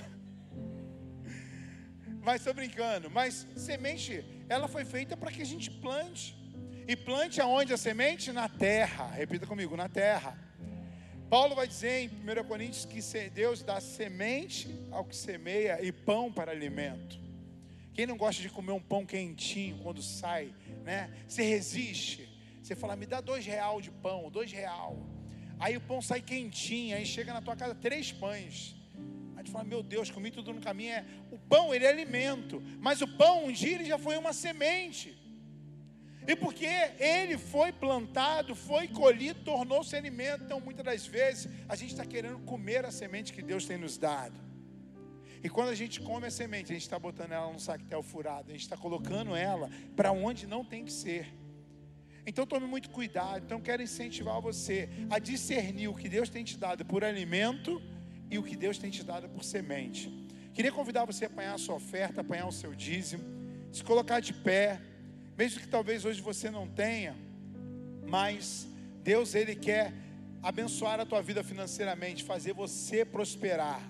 [2.23, 3.11] Mas estou brincando.
[3.11, 6.37] Mas semente, ela foi feita para que a gente plante.
[6.87, 8.33] E plante aonde a semente?
[8.33, 9.07] Na terra.
[9.07, 10.39] Repita comigo, na terra.
[11.29, 16.33] Paulo vai dizer em 1 Coríntios que Deus dá semente ao que semeia e pão
[16.33, 17.19] para alimento.
[17.93, 20.55] Quem não gosta de comer um pão quentinho quando sai,
[20.85, 21.13] né?
[21.27, 22.29] Você resiste.
[22.63, 24.97] Você fala, me dá dois real de pão, dois real.
[25.59, 28.77] Aí o pão sai quentinho, aí chega na tua casa três pães.
[29.37, 30.93] Aí tu fala, meu Deus, comi tudo no caminho.
[30.93, 32.63] É, o pão, ele é alimento.
[32.81, 35.17] Mas o pão, um dia, ele já foi uma semente.
[36.27, 36.67] E porque
[36.99, 40.45] ele foi plantado, foi colhido, tornou-se alimento.
[40.45, 43.97] Então, muitas das vezes, a gente está querendo comer a semente que Deus tem nos
[43.97, 44.39] dado.
[45.43, 48.51] E quando a gente come a semente, a gente está botando ela num saquetel furado,
[48.51, 51.33] a gente está colocando ela para onde não tem que ser.
[52.29, 53.43] Então tome muito cuidado.
[53.47, 57.81] Então quero incentivar você a discernir o que Deus tem te dado por alimento
[58.31, 60.13] e o que Deus tem te dado por semente.
[60.53, 63.25] Queria convidar você a apanhar a sua oferta, apanhar o seu dízimo,
[63.73, 64.79] se colocar de pé,
[65.39, 67.17] mesmo que talvez hoje você não tenha,
[68.07, 68.69] mas
[69.03, 69.95] Deus ele quer
[70.43, 73.81] abençoar a tua vida financeiramente, fazer você prosperar.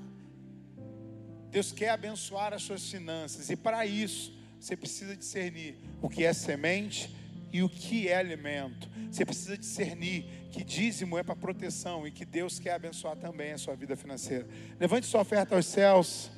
[1.50, 6.32] Deus quer abençoar as suas finanças e para isso você precisa discernir o que é
[6.32, 7.17] semente
[7.52, 8.88] e o que é alimento.
[9.10, 13.58] Você precisa discernir que dízimo é para proteção e que Deus quer abençoar também a
[13.58, 14.46] sua vida financeira.
[14.78, 16.30] Levante sua oferta aos céus.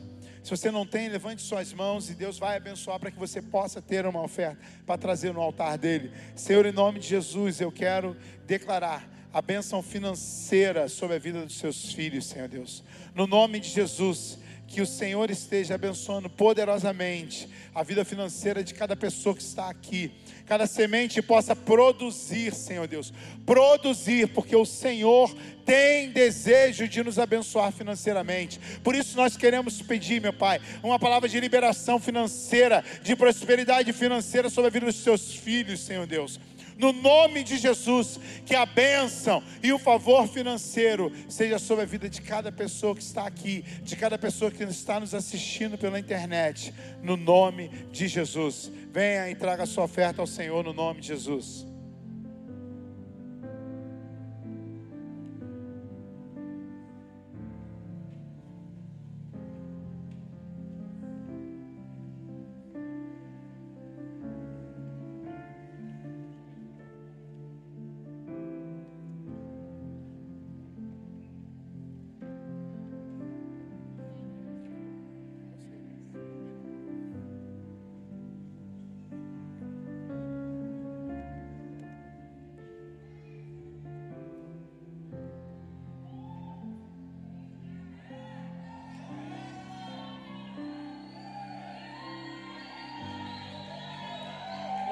[0.43, 3.83] Se você não tem, levante suas mãos e Deus vai abençoar para que você possa
[3.83, 6.13] ter uma oferta para trazer no altar dele.
[6.35, 8.17] Senhor, em nome de Jesus, eu quero
[8.47, 12.83] declarar a bênção financeira sobre a vida dos seus filhos, Senhor Deus.
[13.15, 18.97] No nome de Jesus, que o Senhor esteja abençoando poderosamente a vida financeira de cada
[18.97, 20.13] pessoa que está aqui.
[20.51, 23.13] Cada semente possa produzir, Senhor Deus.
[23.47, 25.33] Produzir, porque o Senhor
[25.65, 28.59] tem desejo de nos abençoar financeiramente.
[28.83, 34.51] Por isso nós queremos pedir, meu Pai, uma palavra de liberação financeira, de prosperidade financeira
[34.51, 36.41] sobre a vida dos seus filhos, Senhor Deus
[36.81, 42.09] no nome de Jesus, que a bênção e o favor financeiro seja sobre a vida
[42.09, 46.73] de cada pessoa que está aqui, de cada pessoa que está nos assistindo pela internet,
[47.03, 48.73] no nome de Jesus.
[48.91, 51.70] Venha e traga a sua oferta ao Senhor no nome de Jesus.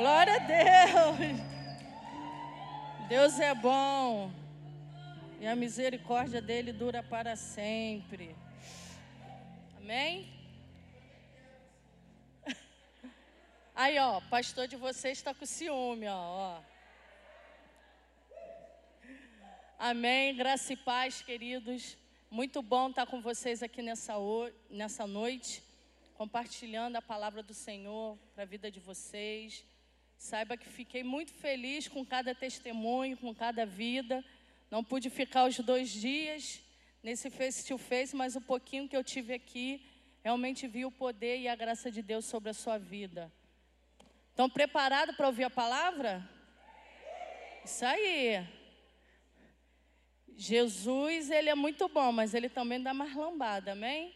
[0.09, 1.19] Glória a Deus.
[3.11, 4.33] Deus é bom.
[5.39, 8.35] E a misericórdia dele dura para sempre.
[9.77, 10.33] Amém?
[13.77, 16.61] Aí, ó, pastor de vocês está com ciúme, ó, ó.
[19.79, 20.35] Amém.
[20.35, 21.99] Graça e paz, queridos.
[22.31, 24.15] Muito bom estar com vocês aqui nessa,
[24.71, 25.63] nessa noite,
[26.15, 29.67] compartilhando a palavra do Senhor para a vida de vocês.
[30.19, 34.25] Saiba que fiquei muito feliz com cada testemunho, com cada vida.
[34.69, 36.61] Não pude ficar os dois dias
[37.03, 39.81] nesse face to face, mas o pouquinho que eu tive aqui,
[40.23, 43.33] realmente vi o poder e a graça de Deus sobre a sua vida.
[44.31, 46.29] Estão preparados para ouvir a palavra?
[47.65, 48.45] Isso aí.
[50.37, 54.15] Jesus, ele é muito bom, mas ele também dá mais lambada, amém?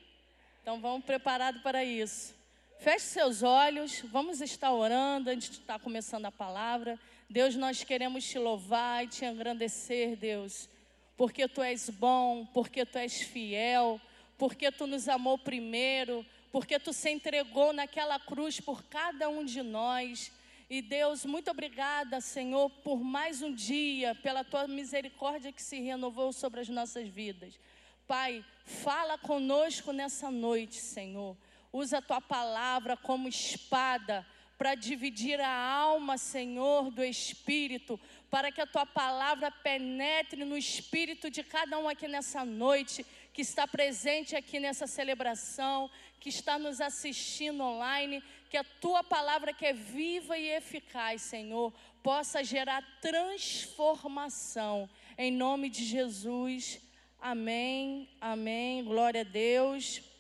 [0.60, 2.41] Então vamos preparados para isso.
[2.82, 6.98] Feche seus olhos, vamos estar orando antes de estar começando a palavra.
[7.30, 10.68] Deus, nós queremos te louvar e te engrandecer, Deus,
[11.16, 14.00] porque tu és bom, porque tu és fiel,
[14.36, 19.62] porque tu nos amou primeiro, porque tu se entregou naquela cruz por cada um de
[19.62, 20.32] nós.
[20.68, 26.32] E Deus, muito obrigada, Senhor, por mais um dia, pela tua misericórdia que se renovou
[26.32, 27.60] sobre as nossas vidas.
[28.08, 31.36] Pai, fala conosco nessa noite, Senhor.
[31.72, 34.26] Usa a tua palavra como espada
[34.62, 37.98] para dividir a alma, Senhor, do espírito,
[38.30, 43.42] para que a tua palavra penetre no espírito de cada um aqui nessa noite, que
[43.42, 45.90] está presente aqui nessa celebração,
[46.20, 51.72] que está nos assistindo online, que a tua palavra que é viva e eficaz, Senhor,
[52.00, 54.88] possa gerar transformação.
[55.18, 56.80] Em nome de Jesus.
[57.20, 58.08] Amém.
[58.20, 58.84] Amém.
[58.84, 60.11] Glória a Deus.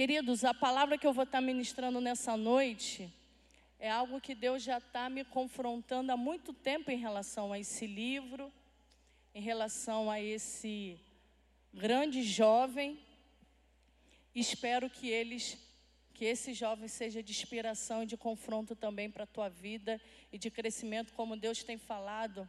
[0.00, 3.12] Queridos, a palavra que eu vou estar ministrando nessa noite
[3.78, 7.86] é algo que Deus já está me confrontando há muito tempo em relação a esse
[7.86, 8.50] livro,
[9.34, 10.98] em relação a esse
[11.70, 12.98] grande jovem.
[14.34, 15.58] Espero que eles,
[16.14, 20.00] que esse jovem seja de inspiração e de confronto também para a tua vida
[20.32, 22.48] e de crescimento, como Deus tem falado.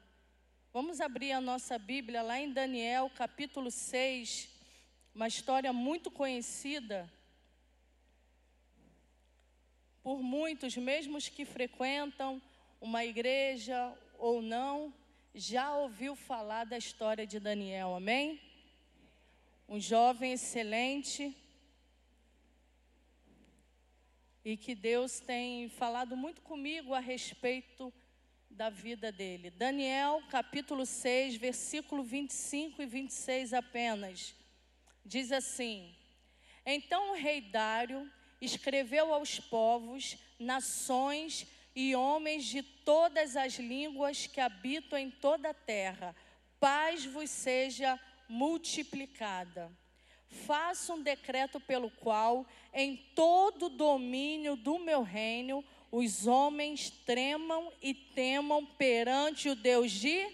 [0.71, 4.47] Vamos abrir a nossa Bíblia lá em Daniel, capítulo 6,
[5.13, 7.11] uma história muito conhecida
[10.03, 12.41] por muitos, mesmo os que frequentam
[12.79, 14.93] uma igreja ou não,
[15.33, 18.41] já ouviu falar da história de Daniel, amém?
[19.67, 21.35] Um jovem excelente
[24.43, 27.93] e que Deus tem falado muito comigo a respeito
[28.49, 29.51] da vida dele.
[29.51, 34.35] Daniel, capítulo 6, versículo 25 e 26 apenas.
[35.05, 35.95] Diz assim:
[36.65, 38.11] Então o rei Dário
[38.41, 45.53] escreveu aos povos, nações e homens de todas as línguas que habitam em toda a
[45.53, 46.15] terra:
[46.59, 49.71] paz vos seja multiplicada.
[50.27, 57.71] Faça um decreto pelo qual, em todo o domínio do meu reino, os homens tremam
[57.81, 60.25] e temam perante o Deus de.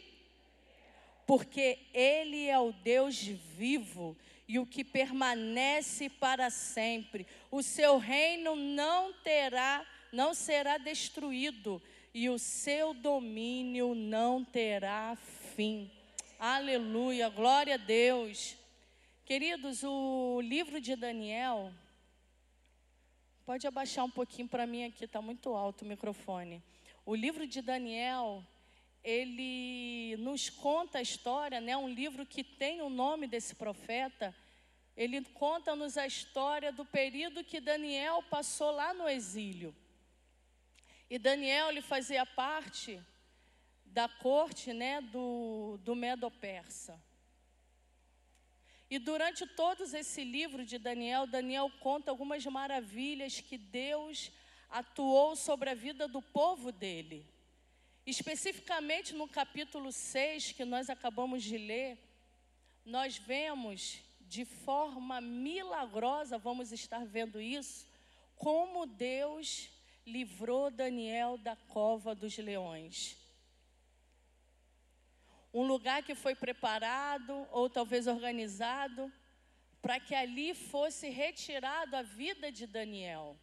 [1.25, 4.15] Porque Ele é o Deus vivo
[4.47, 7.27] e o que permanece para sempre.
[7.51, 11.81] O seu reino não terá, não será destruído
[12.13, 15.15] e o seu domínio não terá
[15.55, 15.91] fim.
[16.39, 18.55] Aleluia, glória a Deus.
[19.25, 21.73] Queridos, o livro de Daniel,
[23.45, 26.63] pode abaixar um pouquinho para mim aqui, está muito alto o microfone.
[27.05, 28.43] O livro de Daniel,
[29.07, 31.77] ele nos conta a história, né?
[31.77, 34.35] Um livro que tem o nome desse profeta.
[34.97, 39.73] Ele conta-nos a história do período que Daniel passou lá no exílio.
[41.09, 43.01] E Daniel ele fazia parte
[43.85, 47.01] da corte, né, do, do Medo-Persa.
[48.89, 54.33] E durante todos esse livro de Daniel, Daniel conta algumas maravilhas que Deus
[54.69, 57.25] atuou sobre a vida do povo dele.
[58.07, 61.97] Especificamente no capítulo 6, que nós acabamos de ler,
[62.85, 67.85] nós vemos de forma milagrosa, vamos estar vendo isso,
[68.37, 69.69] como Deus
[70.05, 73.17] livrou Daniel da cova dos leões.
[75.53, 79.11] Um lugar que foi preparado, ou talvez organizado,
[79.81, 83.37] para que ali fosse retirado a vida de Daniel.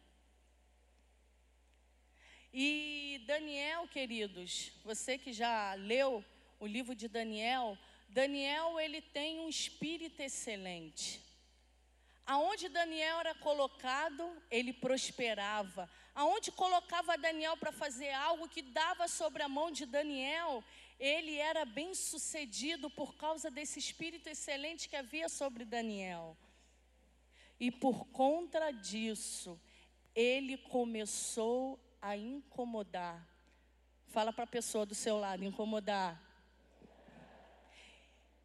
[2.57, 6.23] E Daniel, queridos, você que já leu
[6.57, 7.77] o livro de Daniel,
[8.07, 11.21] Daniel ele tem um espírito excelente.
[12.25, 15.89] Aonde Daniel era colocado, ele prosperava.
[16.15, 20.63] Aonde colocava Daniel para fazer algo que dava sobre a mão de Daniel,
[20.97, 26.37] ele era bem sucedido por causa desse espírito excelente que havia sobre Daniel.
[27.59, 29.59] E por conta disso,
[30.15, 33.27] ele começou a incomodar.
[34.05, 36.21] Fala para a pessoa do seu lado, incomodar.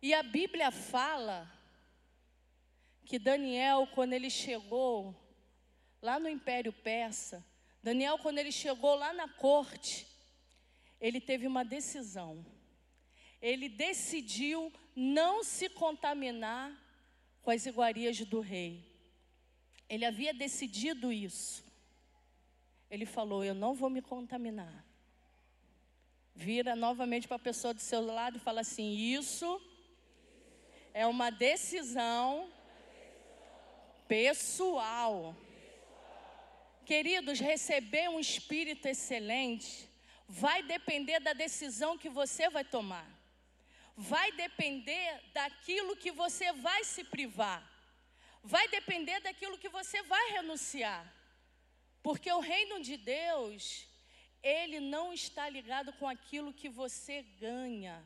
[0.00, 1.46] E a Bíblia fala
[3.04, 5.14] que Daniel, quando ele chegou
[6.00, 7.44] lá no Império Persa,
[7.82, 10.06] Daniel, quando ele chegou lá na corte,
[10.98, 12.46] ele teve uma decisão.
[13.42, 16.74] Ele decidiu não se contaminar
[17.42, 18.90] com as iguarias do rei.
[19.86, 21.69] Ele havia decidido isso.
[22.90, 24.84] Ele falou: Eu não vou me contaminar.
[26.34, 29.60] Vira novamente para a pessoa do seu lado e fala assim: Isso
[30.92, 32.50] é uma decisão
[34.08, 35.36] pessoal.
[36.84, 39.88] Queridos, receber um espírito excelente
[40.26, 43.08] vai depender da decisão que você vai tomar.
[43.96, 47.62] vai depender daquilo que você vai se privar.
[48.42, 51.04] Vai depender daquilo que você vai renunciar.
[52.02, 53.86] Porque o reino de Deus,
[54.42, 58.02] ele não está ligado com aquilo que você ganha,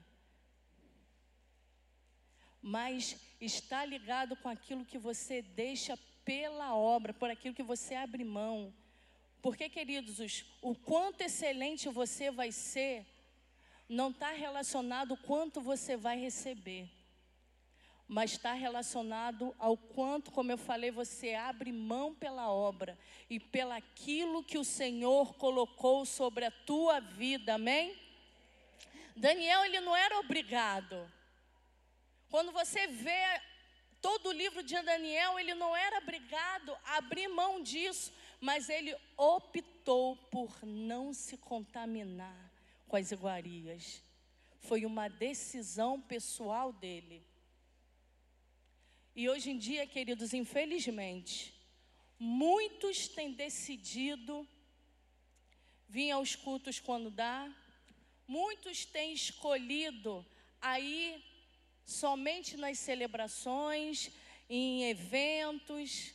[2.61, 8.25] mas está ligado com aquilo que você deixa pela obra, por aquilo que você abre
[8.25, 8.75] mão.
[9.43, 13.07] Porque, queridos, os- o quanto excelente você vai ser,
[13.87, 16.89] não está relacionado ao quanto você vai receber,
[18.07, 22.99] mas está relacionado ao quanto, como eu falei, você abre mão pela obra
[23.31, 27.99] e pelaquilo que o Senhor colocou sobre a tua vida, amém?
[29.17, 31.11] Daniel, ele não era obrigado.
[32.29, 33.41] Quando você vê
[34.03, 38.95] todo o livro de Daniel, ele não era obrigado a abrir mão disso, mas ele
[39.17, 42.53] optou por não se contaminar
[42.87, 44.03] com as iguarias.
[44.61, 47.25] Foi uma decisão pessoal dele.
[49.17, 51.55] E hoje em dia, queridos, infelizmente,
[52.19, 54.47] muitos têm decidido
[55.89, 57.49] vir aos cultos quando dá,
[58.27, 60.27] muitos têm escolhido
[60.61, 61.25] aí
[61.85, 64.11] somente nas celebrações,
[64.49, 66.13] em eventos.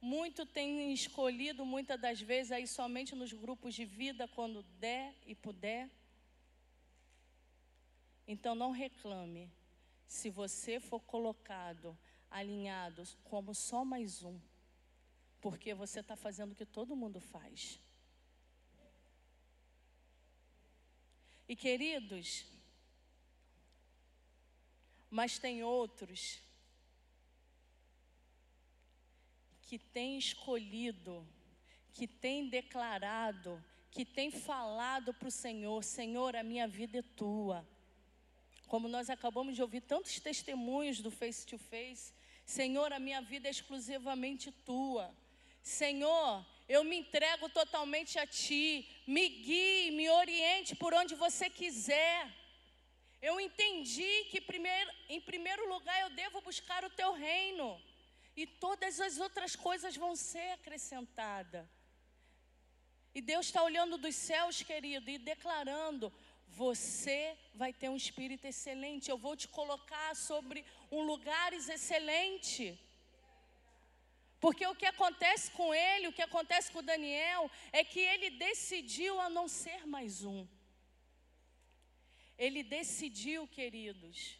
[0.00, 5.34] Muito tem escolhido, muitas das vezes, aí somente nos grupos de vida, quando der e
[5.34, 5.90] puder.
[8.26, 9.50] Então não reclame
[10.06, 11.96] se você for colocado,
[12.30, 14.38] alinhado como só mais um,
[15.40, 17.78] porque você está fazendo o que todo mundo faz.
[21.48, 22.44] E queridos,
[25.08, 26.40] mas tem outros
[29.62, 31.26] que têm escolhido,
[31.92, 37.66] que têm declarado, que têm falado para o Senhor: Senhor, a minha vida é tua.
[38.66, 42.12] Como nós acabamos de ouvir tantos testemunhos do face to face,
[42.44, 45.14] Senhor, a minha vida é exclusivamente tua.
[45.62, 48.88] Senhor, eu me entrego totalmente a ti.
[49.06, 52.32] Me guie, me oriente por onde você quiser.
[53.20, 57.80] Eu entendi que primeiro, em primeiro lugar eu devo buscar o teu reino.
[58.36, 61.66] E todas as outras coisas vão ser acrescentadas.
[63.14, 66.12] E Deus está olhando dos céus, querido, e declarando:
[66.46, 69.10] você vai ter um espírito excelente.
[69.10, 72.78] Eu vou te colocar sobre um lugares excelente.
[74.40, 79.20] Porque o que acontece com ele, o que acontece com Daniel, é que ele decidiu
[79.20, 80.46] a não ser mais um.
[82.38, 84.38] Ele decidiu, queridos,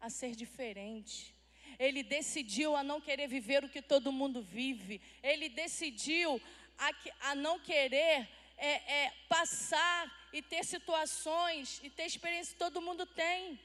[0.00, 1.34] a ser diferente.
[1.78, 5.00] Ele decidiu a não querer viver o que todo mundo vive.
[5.22, 6.40] Ele decidiu
[6.78, 6.90] a,
[7.30, 8.70] a não querer é,
[9.04, 13.60] é, passar e ter situações e ter experiência todo mundo tem.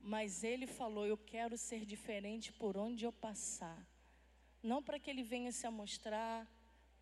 [0.00, 3.78] Mas ele falou: Eu quero ser diferente por onde eu passar.
[4.62, 6.46] Não para que ele venha se amostrar,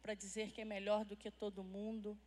[0.02, 2.18] para dizer que é melhor do que todo mundo.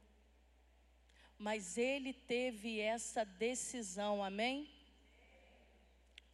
[1.37, 4.69] Mas ele teve essa decisão, amém?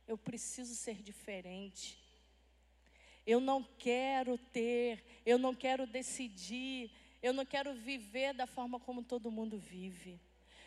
[0.07, 1.99] Eu preciso ser diferente.
[3.25, 6.91] Eu não quero ter, eu não quero decidir,
[7.21, 10.19] eu não quero viver da forma como todo mundo vive.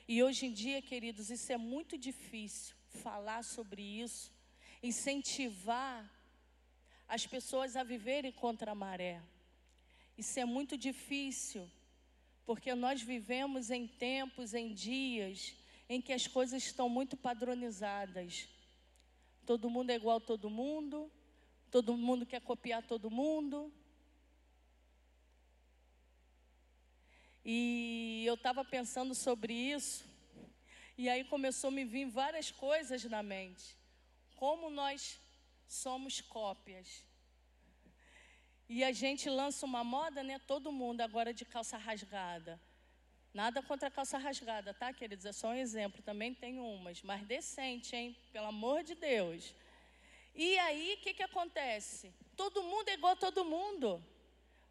[0.07, 4.33] E hoje em dia, queridos, isso é muito difícil falar sobre isso,
[4.83, 6.09] incentivar
[7.09, 9.21] as pessoas a viverem contra a maré.
[10.17, 11.69] Isso é muito difícil,
[12.47, 15.55] porque nós vivemos em tempos, em dias,
[15.89, 18.49] em que as coisas estão muito padronizadas.
[19.45, 21.11] Todo mundo é igual a todo mundo,
[21.71, 23.73] todo mundo quer copiar todo mundo.
[27.45, 30.05] E eu estava pensando sobre isso,
[30.97, 33.77] e aí começou a me vir várias coisas na mente.
[34.37, 35.19] Como nós
[35.67, 37.05] somos cópias.
[38.69, 40.39] E a gente lança uma moda, né?
[40.39, 42.61] Todo mundo agora de calça rasgada.
[43.35, 45.27] Nada contra a calça rasgada, tá, queridos?
[45.27, 46.01] É só um exemplo.
[46.03, 48.17] Também tem umas, mas decente, hein?
[48.33, 49.53] Pelo amor de Deus.
[50.35, 52.15] E aí, o que, que acontece?
[52.37, 54.03] Todo mundo é igual a todo mundo.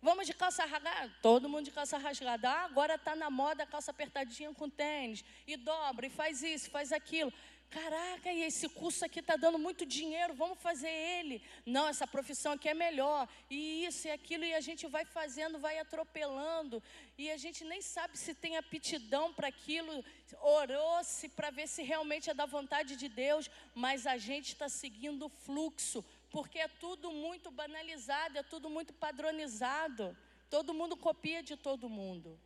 [0.03, 1.09] Vamos de calça rasgada?
[1.21, 2.49] Todo mundo de calça rasgada.
[2.49, 5.23] Ah, agora está na moda calça apertadinha com tênis.
[5.47, 7.31] E dobra, e faz isso, faz aquilo.
[7.69, 11.41] Caraca, e esse curso aqui está dando muito dinheiro, vamos fazer ele.
[11.65, 13.27] Não, essa profissão aqui é melhor.
[13.49, 16.83] E isso e aquilo, e a gente vai fazendo, vai atropelando.
[17.17, 20.03] E a gente nem sabe se tem aptidão para aquilo.
[20.41, 25.25] Orou-se para ver se realmente é da vontade de Deus, mas a gente está seguindo
[25.25, 26.03] o fluxo,
[26.33, 30.17] porque é tudo muito banalizado, é tudo muito padronizado.
[30.49, 32.39] Todo mundo copia de todo mundo.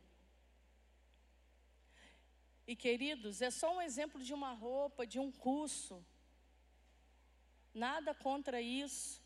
[2.66, 6.04] E queridos, é só um exemplo de uma roupa, de um curso.
[7.72, 9.22] Nada contra isso.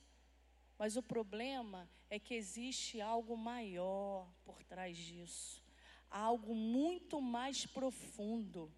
[0.78, 5.60] Mas o problema é que existe algo maior por trás disso.
[6.08, 8.72] Algo muito mais profundo.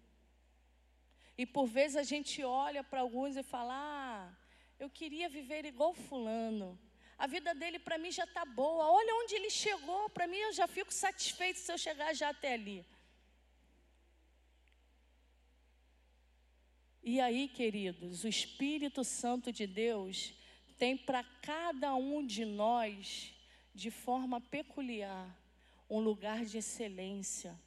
[1.37, 4.44] E por vezes a gente olha para alguns e fala: ah,
[4.79, 6.79] eu queria viver igual Fulano.
[7.17, 8.91] A vida dele para mim já está boa.
[8.91, 10.09] Olha onde ele chegou.
[10.09, 12.85] Para mim eu já fico satisfeito se eu chegar já até ali.
[17.01, 20.33] E aí, queridos, o Espírito Santo de Deus
[20.77, 23.31] tem para cada um de nós,
[23.73, 25.29] de forma peculiar,
[25.89, 27.57] um lugar de excelência,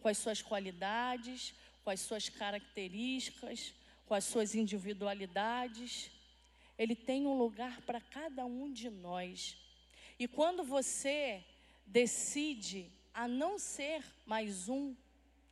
[0.00, 1.54] com as suas qualidades,
[1.84, 3.74] com as suas características,
[4.06, 6.10] com as suas individualidades.
[6.80, 9.54] Ele tem um lugar para cada um de nós.
[10.18, 11.44] E quando você
[11.84, 14.96] decide a não ser mais um,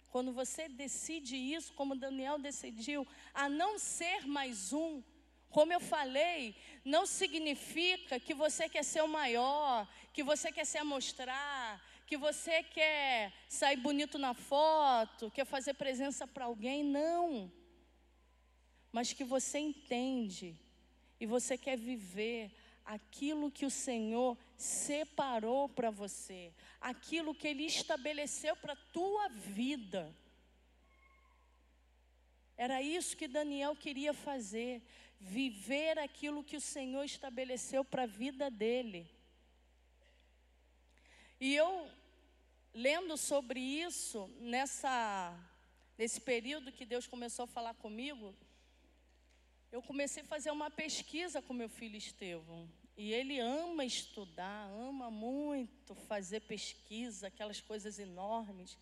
[0.08, 5.02] quando você decide isso, como Daniel decidiu, a não ser mais um,
[5.50, 10.78] como eu falei, não significa que você quer ser o maior, que você quer se
[10.78, 17.52] amostrar, que você quer sair bonito na foto, quer fazer presença para alguém, não.
[18.90, 20.58] Mas que você entende
[21.20, 22.50] e você quer viver
[22.84, 30.14] aquilo que o Senhor separou para você, aquilo que Ele estabeleceu para tua vida.
[32.56, 34.82] Era isso que Daniel queria fazer,
[35.20, 39.08] viver aquilo que o Senhor estabeleceu para a vida dele.
[41.40, 41.88] E eu,
[42.74, 45.38] lendo sobre isso, nessa,
[45.96, 48.34] nesse período que Deus começou a falar comigo,
[49.70, 52.68] eu comecei a fazer uma pesquisa com meu filho Estevão.
[52.96, 58.76] E ele ama estudar, ama muito fazer pesquisa, aquelas coisas enormes.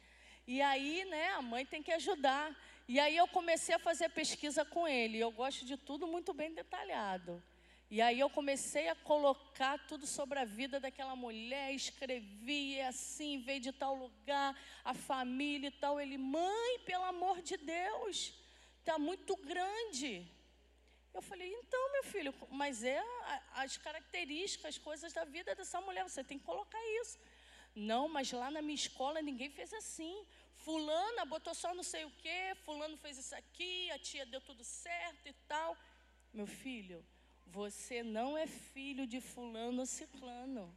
[0.47, 2.57] E aí, né, a mãe tem que ajudar.
[2.89, 5.19] E aí eu comecei a fazer pesquisa com ele.
[5.19, 7.43] Eu gosto de tudo muito bem detalhado.
[7.91, 13.61] E aí eu comecei a colocar tudo sobre a vida daquela mulher, escrevi assim, veio
[13.61, 16.01] de tal lugar, a família e tal.
[16.01, 18.35] Ele, mãe, pelo amor de Deus,
[18.81, 20.27] está muito grande.
[21.16, 23.02] Eu falei, então, meu filho, mas é
[23.55, 27.18] as características, as coisas da vida dessa mulher, você tem que colocar isso.
[27.74, 30.14] Não, mas lá na minha escola ninguém fez assim.
[30.59, 34.62] Fulana botou só não sei o quê, fulano fez isso aqui, a tia deu tudo
[34.62, 35.74] certo e tal.
[36.34, 37.02] Meu filho,
[37.47, 40.70] você não é filho de fulano ciclano.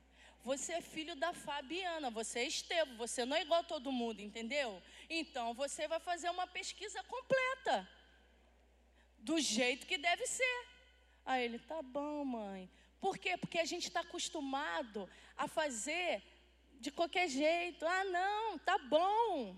[0.45, 4.21] Você é filho da Fabiana, você é Estevam, você não é igual a todo mundo,
[4.21, 4.81] entendeu?
[5.09, 7.85] Então você vai fazer uma pesquisa completa
[9.21, 10.65] do jeito que deve ser.
[11.25, 12.69] Aí ele, tá bom, mãe.
[12.99, 13.37] Por quê?
[13.37, 16.23] Porque a gente está acostumado a fazer
[16.79, 17.85] de qualquer jeito.
[17.85, 19.55] Ah, não, tá bom.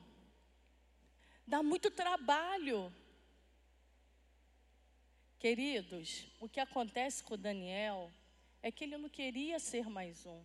[1.45, 2.93] Dá muito trabalho.
[5.39, 8.11] Queridos, o que acontece com Daniel
[8.61, 10.43] é que ele não queria ser mais um.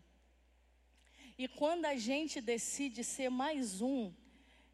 [1.36, 4.10] E quando a gente decide ser mais um,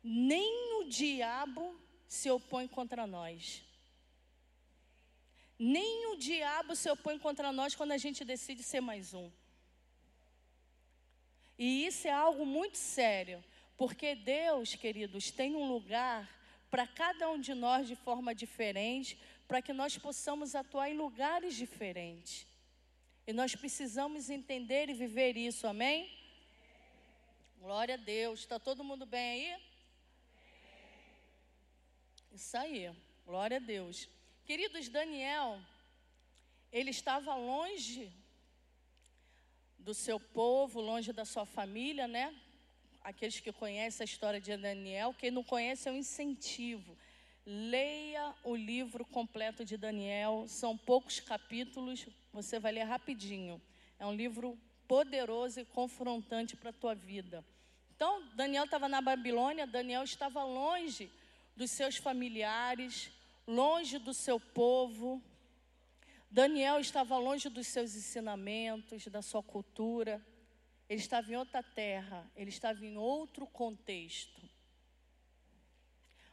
[0.02, 3.64] nem o diabo se opõe contra nós.
[5.64, 9.30] Nem o diabo se opõe contra nós quando a gente decide ser mais um.
[11.56, 13.44] E isso é algo muito sério,
[13.76, 16.28] porque Deus, queridos, tem um lugar
[16.68, 19.16] para cada um de nós de forma diferente,
[19.47, 22.44] para que nós possamos atuar em lugares diferentes.
[23.24, 26.10] E nós precisamos entender e viver isso, amém?
[27.60, 28.40] Glória a Deus.
[28.40, 29.62] Está todo mundo bem aí?
[32.32, 32.93] Isso aí,
[33.24, 34.09] glória a Deus.
[34.44, 35.60] Queridos, Daniel,
[36.73, 38.12] ele estava longe
[39.78, 42.35] do seu povo, longe da sua família, né?
[43.02, 46.98] Aqueles que conhecem a história de Daniel, quem não conhece é um incentivo.
[47.47, 53.62] Leia o livro completo de Daniel, são poucos capítulos, você vai ler rapidinho.
[53.98, 54.59] É um livro
[54.89, 57.44] poderoso e confrontante para a tua vida.
[57.94, 61.09] Então, Daniel estava na Babilônia, Daniel estava longe
[61.56, 63.10] dos seus familiares,
[63.47, 65.23] longe do seu povo.
[66.31, 70.24] Daniel estava longe dos seus ensinamentos, da sua cultura.
[70.89, 74.43] Ele estava em outra terra, ele estava em outro contexto.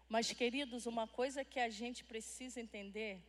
[0.08, 3.22] Mas, queridos, uma coisa que a gente precisa entender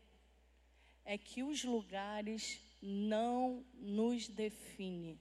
[1.05, 5.21] é que os lugares não nos definem.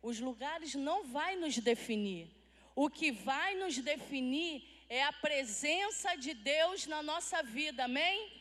[0.00, 2.30] Os lugares não vai nos definir.
[2.74, 8.32] O que vai nos definir é a presença de Deus na nossa vida, amém?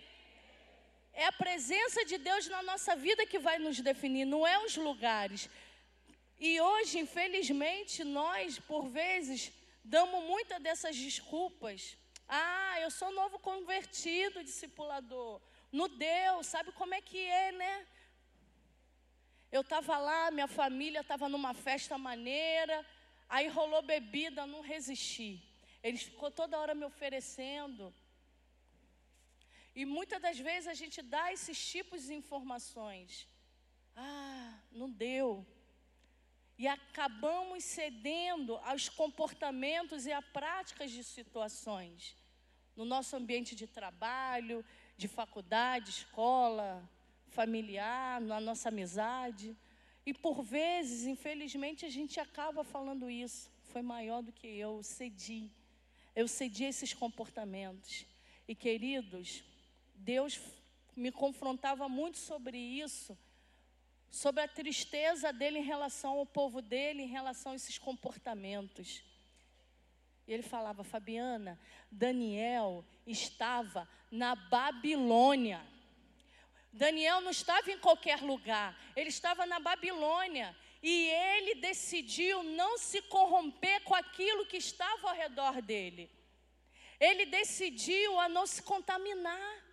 [1.13, 4.77] É a presença de Deus na nossa vida que vai nos definir, não é os
[4.77, 5.49] lugares.
[6.39, 9.51] E hoje, infelizmente, nós, por vezes,
[9.83, 11.97] damos muitas dessas desculpas
[12.29, 15.39] Ah, eu sou novo convertido, discipulador.
[15.71, 17.87] No Deus, sabe como é que é, né?
[19.49, 22.85] Eu estava lá, minha família estava numa festa maneira,
[23.29, 25.41] aí rolou bebida, não resisti.
[25.87, 27.93] Eles ficou toda hora me oferecendo.
[29.79, 33.27] E muitas das vezes a gente dá esses tipos de informações.
[33.95, 35.45] Ah, não deu.
[36.57, 42.17] E acabamos cedendo aos comportamentos e a práticas de situações.
[42.75, 44.65] No nosso ambiente de trabalho,
[44.97, 46.69] de faculdade, escola,
[47.27, 49.55] familiar, na nossa amizade.
[50.05, 53.49] E por vezes, infelizmente, a gente acaba falando isso.
[53.71, 55.51] Foi maior do que eu cedi.
[56.17, 58.03] Eu cedi a esses comportamentos.
[58.47, 59.43] E queridos,
[59.93, 60.41] Deus
[60.95, 63.15] me confrontava muito sobre isso,
[64.09, 69.03] sobre a tristeza dele em relação ao povo dele, em relação a esses comportamentos.
[70.27, 71.59] E ele falava, Fabiana,
[71.91, 75.63] Daniel estava na Babilônia.
[76.73, 80.57] Daniel não estava em qualquer lugar, ele estava na Babilônia.
[80.81, 86.09] E ele decidiu não se corromper com aquilo que estava ao redor dele.
[86.99, 89.63] Ele decidiu a não se contaminar.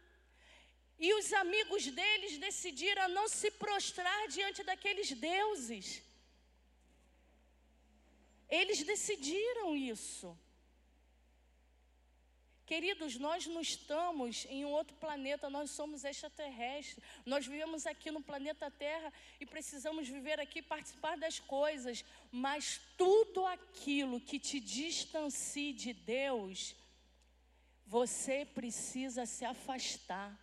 [0.98, 6.02] E os amigos deles decidiram a não se prostrar diante daqueles deuses.
[8.48, 10.38] Eles decidiram isso.
[12.66, 17.04] Queridos, nós não estamos em um outro planeta, nós somos extraterrestres.
[17.26, 22.02] Nós vivemos aqui no planeta Terra e precisamos viver aqui, participar das coisas.
[22.32, 26.74] Mas tudo aquilo que te distancie de Deus,
[27.86, 30.34] você precisa se afastar.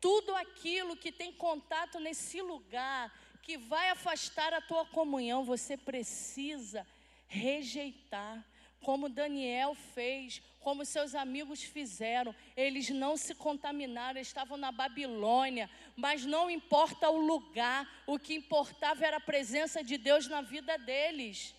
[0.00, 6.84] Tudo aquilo que tem contato nesse lugar, que vai afastar a tua comunhão, você precisa
[7.28, 8.44] rejeitar
[8.84, 12.34] como Daniel fez, como seus amigos fizeram.
[12.56, 19.04] Eles não se contaminaram, estavam na Babilônia, mas não importa o lugar, o que importava
[19.04, 21.54] era a presença de Deus na vida deles.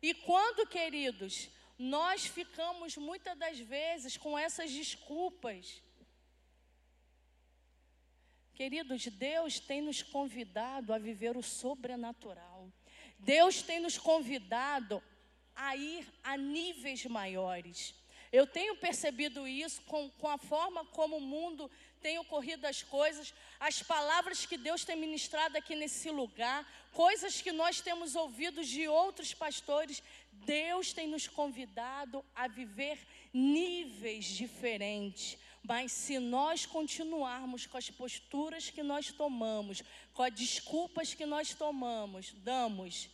[0.00, 5.82] E quando, queridos, nós ficamos muitas das vezes com essas desculpas.
[8.54, 12.72] Queridos, Deus tem nos convidado a viver o sobrenatural.
[13.18, 15.02] Deus tem nos convidado
[15.56, 17.94] a ir a níveis maiores.
[18.32, 21.70] Eu tenho percebido isso com, com a forma como o mundo
[22.02, 27.50] tem ocorrido as coisas, as palavras que Deus tem ministrado aqui nesse lugar, coisas que
[27.50, 30.02] nós temos ouvido de outros pastores.
[30.30, 32.98] Deus tem nos convidado a viver
[33.32, 35.36] níveis diferentes.
[35.62, 39.82] Mas se nós continuarmos com as posturas que nós tomamos,
[40.14, 43.08] com as desculpas que nós tomamos, damos,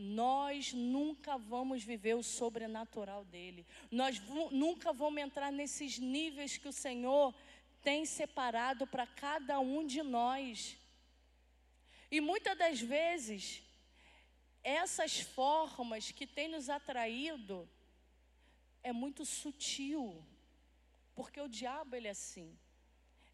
[0.00, 3.66] nós nunca vamos viver o sobrenatural dele.
[3.90, 4.22] Nós
[4.52, 7.34] nunca vamos entrar nesses níveis que o Senhor
[7.82, 10.76] tem separado para cada um de nós.
[12.08, 13.60] E muitas das vezes,
[14.62, 17.68] essas formas que têm nos atraído
[18.84, 20.24] é muito sutil.
[21.12, 22.56] Porque o diabo ele é assim.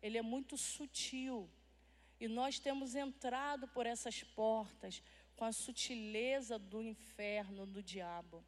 [0.00, 1.46] Ele é muito sutil.
[2.18, 5.02] E nós temos entrado por essas portas
[5.36, 8.44] com a sutileza do inferno, do diabo.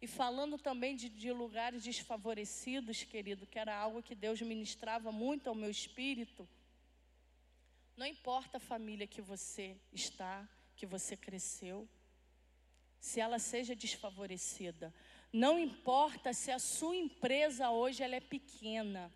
[0.00, 5.48] E falando também de, de, lugares desfavorecidos, querido, que era algo que Deus ministrava muito
[5.48, 6.48] ao meu espírito.
[7.96, 11.88] Não importa a família que você está, que você cresceu,
[12.98, 14.92] se ela seja desfavorecida.
[15.32, 19.12] Não importa se a sua empresa hoje ela é pequena.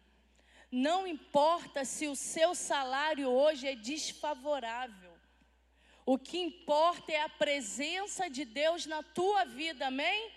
[0.70, 5.05] Não importa se o seu salário hoje é desfavorável.
[6.06, 10.32] O que importa é a presença de Deus na tua vida, amém?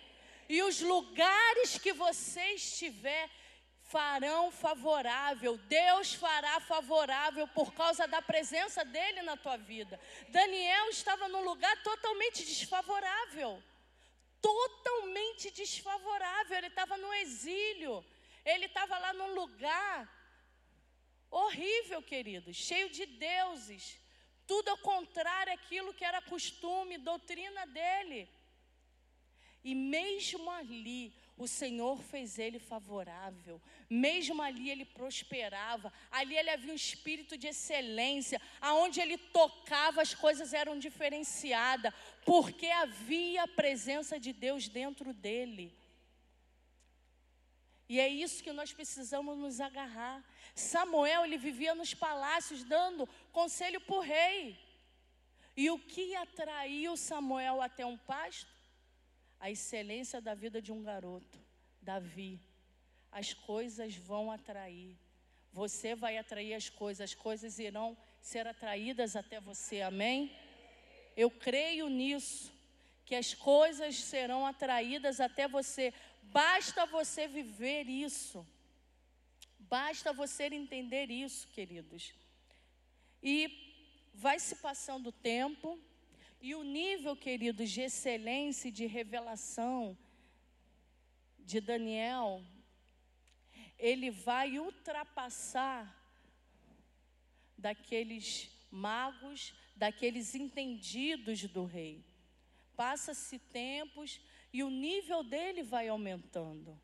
[0.50, 3.30] E os lugares que você estiver
[3.84, 5.58] farão favorável.
[5.58, 10.00] Deus fará favorável por causa da presença dele na tua vida.
[10.30, 13.62] Daniel estava num lugar totalmente desfavorável.
[14.42, 16.58] Totalmente desfavorável.
[16.58, 18.04] Ele estava no exílio.
[18.44, 20.10] Ele estava lá num lugar
[21.30, 23.99] horrível, queridos, cheio de deuses
[24.50, 28.28] tudo ao contrário aquilo que era costume, doutrina dele.
[29.64, 33.62] E mesmo ali, o Senhor fez ele favorável.
[33.88, 35.94] Mesmo ali ele prosperava.
[36.10, 38.42] Ali ele havia um espírito de excelência.
[38.60, 41.94] Aonde ele tocava as coisas eram diferenciadas,
[42.26, 45.72] porque havia a presença de Deus dentro dele.
[47.90, 50.24] E é isso que nós precisamos nos agarrar.
[50.54, 54.58] Samuel, ele vivia nos palácios dando conselho para o rei.
[55.58, 58.48] E o que atraiu Samuel até um pasto?
[59.40, 61.40] A excelência da vida de um garoto.
[61.82, 62.40] Davi,
[63.12, 64.96] as coisas vão atrair.
[65.52, 70.32] Você vai atrair as coisas, as coisas irão ser atraídas até você, amém?
[71.18, 72.54] Eu creio nisso,
[73.04, 78.46] que as coisas serão atraídas até você, basta você viver isso,
[79.60, 82.14] basta você entender isso, queridos.
[83.22, 85.80] E vai se passando o tempo,
[86.42, 89.98] e o nível, queridos, de excelência e de revelação
[91.40, 92.44] de Daniel
[93.80, 95.96] ele vai ultrapassar
[97.58, 102.04] daqueles magos, daqueles entendidos do rei.
[102.76, 104.20] Passa-se tempos
[104.52, 106.80] e o nível dele vai aumentando.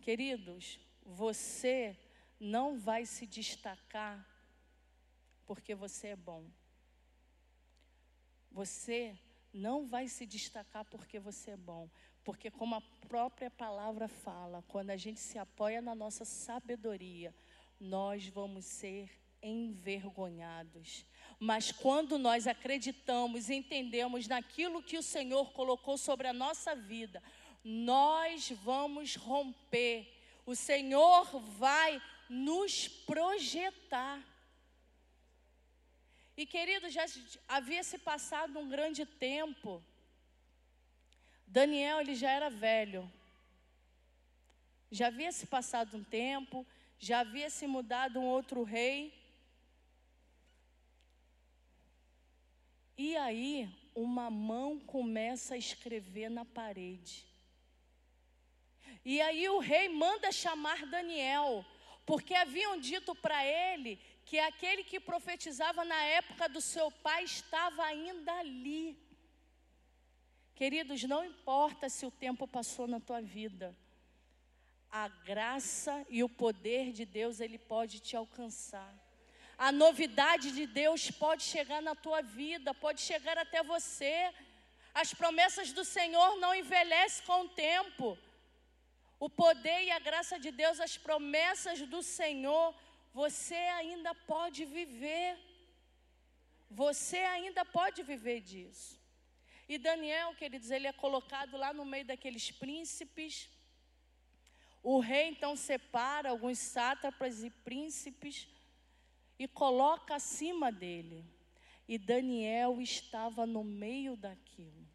[0.00, 1.96] Queridos, você
[2.38, 4.26] não vai se destacar
[5.46, 6.50] porque você é bom.
[8.50, 9.18] Você
[9.52, 11.88] não vai se destacar porque você é bom.
[12.22, 17.34] Porque, como a própria palavra fala, quando a gente se apoia na nossa sabedoria,
[17.78, 19.10] nós vamos ser
[19.42, 21.04] envergonhados.
[21.38, 27.22] Mas quando nós acreditamos entendemos naquilo que o Senhor colocou sobre a nossa vida,
[27.62, 30.06] nós vamos romper.
[30.46, 34.22] O Senhor vai nos projetar.
[36.36, 37.04] E querido, já
[37.48, 39.82] havia se passado um grande tempo
[41.46, 43.08] Daniel ele já era velho.
[44.90, 46.66] Já havia se passado um tempo,
[46.98, 49.12] já havia se mudado um outro rei.
[52.96, 57.26] E aí, uma mão começa a escrever na parede.
[59.04, 61.64] E aí o rei manda chamar Daniel,
[62.06, 67.84] porque haviam dito para ele que aquele que profetizava na época do seu pai estava
[67.84, 68.98] ainda ali.
[70.54, 73.76] Queridos, não importa se o tempo passou na tua vida,
[74.90, 79.03] a graça e o poder de Deus, ele pode te alcançar.
[79.56, 84.32] A novidade de Deus pode chegar na tua vida, pode chegar até você.
[84.92, 88.18] As promessas do Senhor não envelhecem com o tempo.
[89.18, 92.74] O poder e a graça de Deus, as promessas do Senhor,
[93.12, 95.38] você ainda pode viver.
[96.70, 99.00] Você ainda pode viver disso.
[99.68, 103.48] E Daniel, queridos, ele é colocado lá no meio daqueles príncipes.
[104.82, 108.48] O rei então separa alguns sátrapas e príncipes
[109.38, 111.24] e coloca acima dele.
[111.86, 114.88] E Daniel estava no meio daquilo.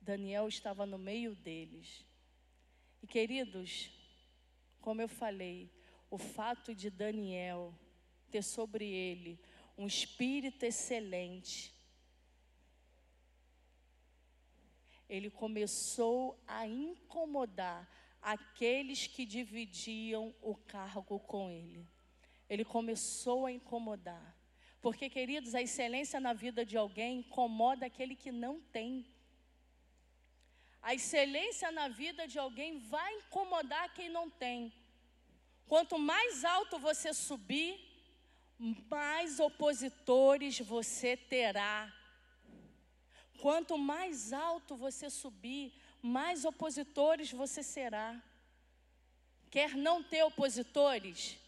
[0.00, 2.04] Daniel estava no meio deles.
[3.02, 3.90] E queridos,
[4.80, 5.70] como eu falei,
[6.10, 7.74] o fato de Daniel
[8.30, 9.40] ter sobre ele
[9.76, 11.74] um espírito excelente,
[15.08, 17.88] ele começou a incomodar
[18.24, 21.86] aqueles que dividiam o cargo com ele.
[22.48, 24.34] Ele começou a incomodar.
[24.80, 29.06] Porque, queridos, a excelência na vida de alguém incomoda aquele que não tem.
[30.80, 34.72] A excelência na vida de alguém vai incomodar quem não tem.
[35.66, 37.78] Quanto mais alto você subir,
[38.58, 41.92] mais opositores você terá
[43.44, 45.74] Quanto mais alto você subir,
[46.04, 48.22] mais opositores você será.
[49.50, 51.38] Quer não ter opositores?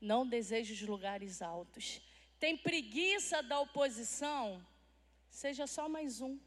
[0.00, 2.00] Não deseje os lugares altos.
[2.40, 4.64] Tem preguiça da oposição?
[5.28, 6.38] Seja só mais um.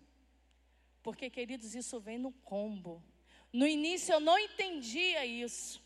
[1.03, 3.03] Porque, queridos, isso vem no combo.
[3.53, 5.79] No início eu não entendia isso.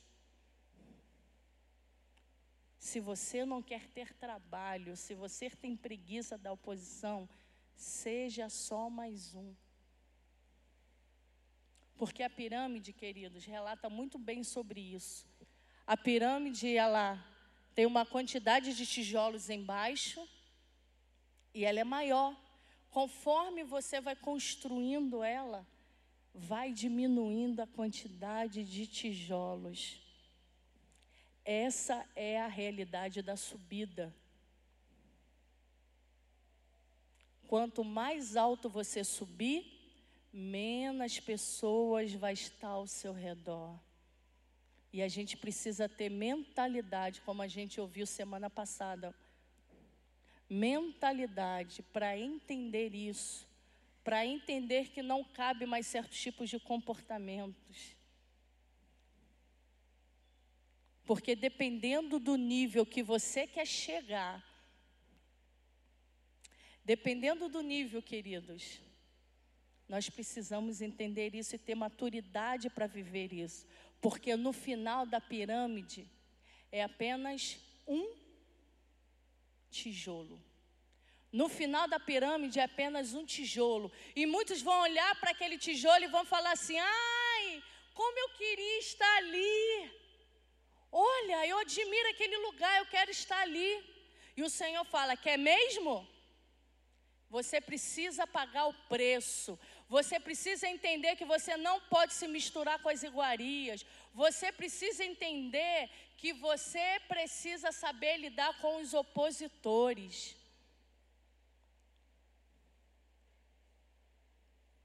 [2.80, 7.28] Se você não quer ter trabalho, se você tem preguiça da oposição,
[7.76, 9.54] seja só mais um.
[11.98, 15.26] Porque a pirâmide, queridos, relata muito bem sobre isso.
[15.88, 17.24] A pirâmide, ela
[17.74, 20.28] tem uma quantidade de tijolos embaixo
[21.54, 22.36] e ela é maior.
[22.90, 25.66] Conforme você vai construindo ela,
[26.34, 30.02] vai diminuindo a quantidade de tijolos.
[31.44, 34.14] Essa é a realidade da subida.
[37.48, 39.75] Quanto mais alto você subir,
[40.36, 43.80] menos pessoas vai estar ao seu redor.
[44.92, 49.16] E a gente precisa ter mentalidade, como a gente ouviu semana passada.
[50.50, 53.48] Mentalidade para entender isso,
[54.04, 57.96] para entender que não cabe mais certos tipos de comportamentos.
[61.06, 64.44] Porque dependendo do nível que você quer chegar,
[66.86, 68.80] Dependendo do nível, queridos,
[69.88, 73.68] Nós precisamos entender isso e ter maturidade para viver isso,
[74.02, 76.10] porque no final da pirâmide
[76.72, 77.58] é apenas
[77.88, 78.16] um
[79.70, 80.42] tijolo.
[81.32, 83.92] No final da pirâmide é apenas um tijolo.
[84.16, 87.64] E muitos vão olhar para aquele tijolo e vão falar assim: ai,
[87.94, 89.92] como eu queria estar ali.
[90.92, 93.84] Olha, eu admiro aquele lugar, eu quero estar ali.
[94.38, 96.08] E o Senhor fala: quer mesmo?
[97.30, 99.60] Você precisa pagar o preço.
[99.88, 103.86] Você precisa entender que você não pode se misturar com as iguarias.
[104.14, 110.36] Você precisa entender que você precisa saber lidar com os opositores.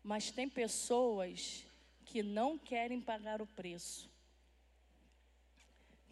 [0.03, 1.65] Mas tem pessoas
[2.05, 4.11] que não querem pagar o preço.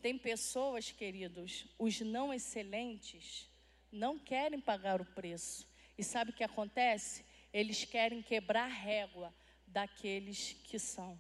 [0.01, 3.49] Tem pessoas, queridos, os não excelentes,
[3.91, 5.67] não querem pagar o preço.
[5.99, 7.25] E sabe o que acontece?
[7.59, 9.35] Eles querem quebrar a régua
[9.67, 11.19] daqueles que são.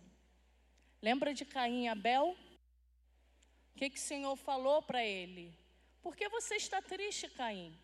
[1.02, 2.36] Lembra de Caim e Abel?
[3.74, 5.52] O que, que o Senhor falou para ele?
[6.00, 7.76] Por que você está triste, Caim?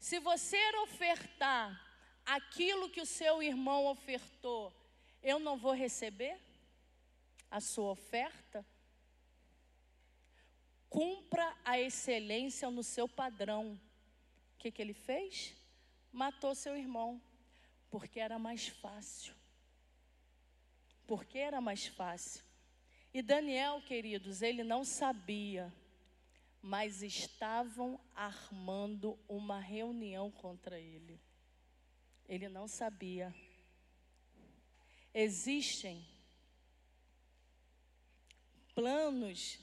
[0.00, 1.80] Se você ofertar
[2.24, 4.72] aquilo que o seu irmão ofertou,
[5.22, 6.40] eu não vou receber
[7.48, 8.66] a sua oferta?
[10.88, 13.80] Cumpra a excelência no seu padrão.
[14.54, 15.54] O que, que ele fez?
[16.10, 17.22] Matou seu irmão,
[17.90, 19.34] porque era mais fácil.
[21.06, 22.44] Porque era mais fácil.
[23.14, 25.72] E Daniel, queridos, ele não sabia,
[26.60, 31.20] mas estavam armando uma reunião contra ele.
[32.28, 33.34] Ele não sabia.
[35.14, 36.06] Existem
[38.74, 39.58] planos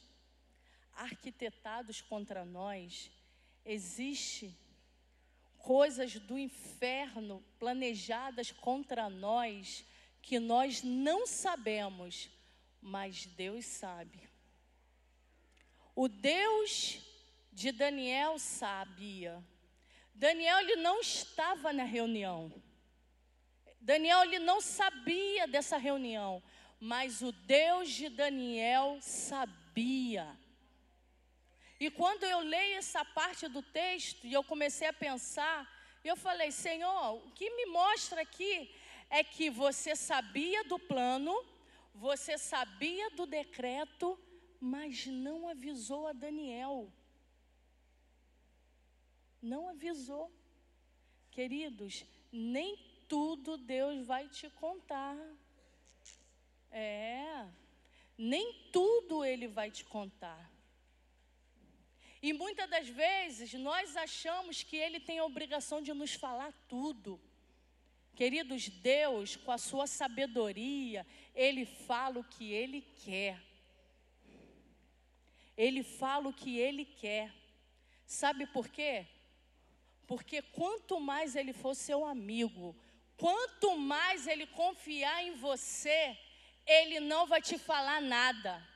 [0.94, 3.12] arquitetados contra nós,
[3.64, 4.58] existe
[5.64, 9.86] coisas do inferno planejadas contra nós
[10.22, 12.30] que nós não sabemos,
[12.82, 14.30] mas Deus sabe.
[15.96, 17.00] O Deus
[17.52, 19.42] de Daniel sabia.
[20.14, 22.52] Daniel ele não estava na reunião.
[23.80, 26.44] Daniel ele não sabia dessa reunião,
[26.78, 30.38] mas o Deus de Daniel sabia.
[31.84, 35.58] E quando eu leio essa parte do texto e eu comecei a pensar,
[36.04, 38.74] eu falei: Senhor, o que me mostra aqui
[39.10, 41.34] é que você sabia do plano,
[41.94, 44.08] você sabia do decreto,
[44.60, 46.78] mas não avisou a Daniel
[49.44, 50.32] não avisou.
[51.30, 52.78] Queridos, nem
[53.08, 55.18] tudo Deus vai te contar.
[56.72, 57.46] É,
[58.18, 60.50] nem tudo Ele vai te contar.
[62.24, 67.20] E muitas das vezes nós achamos que Ele tem a obrigação de nos falar tudo.
[68.16, 71.06] Queridos, Deus, com a sua sabedoria,
[71.36, 73.38] Ele fala o que Ele quer.
[75.58, 77.30] Ele fala o que Ele quer.
[78.06, 79.06] Sabe por quê?
[80.08, 82.74] Porque quanto mais ele for seu amigo,
[83.18, 86.18] quanto mais ele confiar em você,
[86.66, 88.73] ele não vai te falar nada.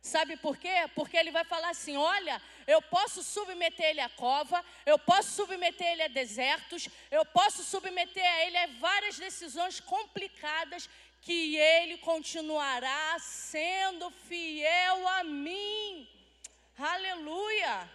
[0.00, 0.88] Sabe por quê?
[0.94, 5.86] Porque ele vai falar assim: olha, eu posso submeter ele à cova, eu posso submeter
[5.86, 10.88] ele a desertos, eu posso submeter a ele a várias decisões complicadas,
[11.20, 16.08] que ele continuará sendo fiel a mim.
[16.78, 17.90] Aleluia!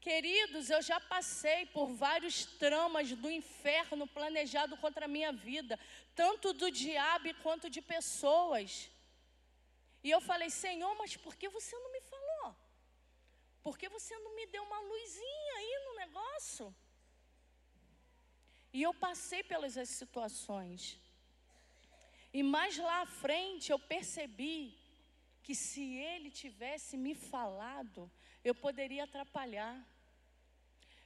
[0.00, 5.78] Queridos, eu já passei por vários tramas do inferno planejado contra a minha vida,
[6.14, 8.88] tanto do diabo quanto de pessoas.
[10.08, 12.46] E eu falei, Senhor, mas por que você não me falou?
[13.64, 16.66] Por que você não me deu uma luzinha aí no negócio?
[18.76, 20.80] E eu passei pelas situações.
[22.38, 24.58] E mais lá à frente eu percebi
[25.42, 28.10] que se ele tivesse me falado,
[28.42, 29.76] eu poderia atrapalhar.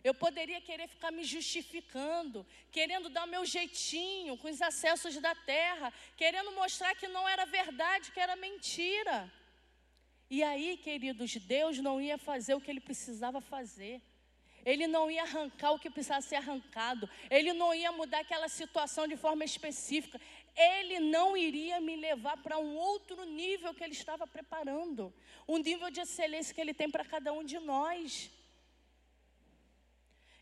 [0.04, 5.34] Eu poderia querer ficar me justificando, querendo dar o meu jeitinho com os acessos da
[5.34, 9.32] terra, querendo mostrar que não era verdade, que era mentira.
[10.28, 14.00] E aí, queridos, Deus não ia fazer o que ele precisava fazer.
[14.64, 17.08] Ele não ia arrancar o que precisava ser arrancado.
[17.30, 20.20] Ele não ia mudar aquela situação de forma específica.
[20.56, 25.12] Ele não iria me levar para um outro nível que ele estava preparando.
[25.46, 28.30] Um nível de excelência que ele tem para cada um de nós.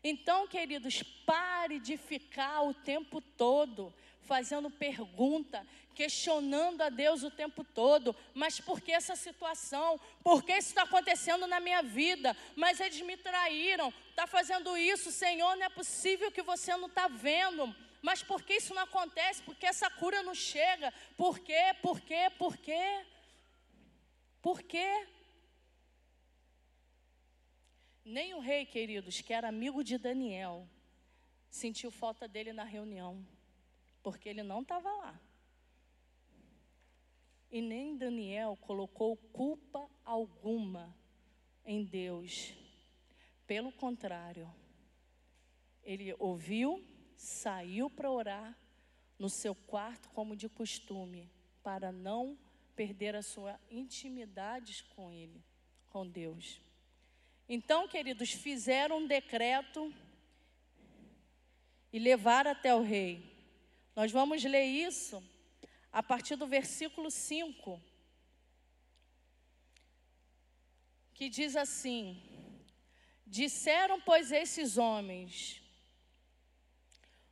[0.03, 7.63] Então, queridos, pare de ficar o tempo todo fazendo pergunta, questionando a Deus o tempo
[7.63, 8.15] todo.
[8.33, 9.99] Mas por que essa situação?
[10.23, 12.35] Por que isso está acontecendo na minha vida?
[12.55, 17.07] Mas eles me traíram, está fazendo isso, Senhor, não é possível que você não está
[17.07, 17.75] vendo.
[18.01, 19.43] Mas por que isso não acontece?
[19.43, 20.91] Por que essa cura não chega?
[21.15, 21.75] Por quê?
[21.81, 22.31] Por quê?
[22.37, 23.05] Por quê?
[24.41, 25.07] Por quê?
[28.03, 30.67] Nem o rei, queridos, que era amigo de Daniel,
[31.49, 33.25] sentiu falta dele na reunião,
[34.01, 35.21] porque ele não estava lá.
[37.51, 40.95] E nem Daniel colocou culpa alguma
[41.65, 42.53] em Deus.
[43.45, 44.49] Pelo contrário,
[45.83, 46.83] ele ouviu,
[47.15, 48.57] saiu para orar
[49.19, 51.29] no seu quarto, como de costume,
[51.61, 52.37] para não
[52.75, 55.43] perder a sua intimidade com ele,
[55.89, 56.61] com Deus.
[57.53, 59.93] Então, queridos, fizeram um decreto
[61.91, 63.29] e levaram até o rei.
[63.93, 65.21] Nós vamos ler isso
[65.91, 67.77] a partir do versículo 5,
[71.13, 72.23] que diz assim:
[73.27, 75.61] Disseram, pois, esses homens: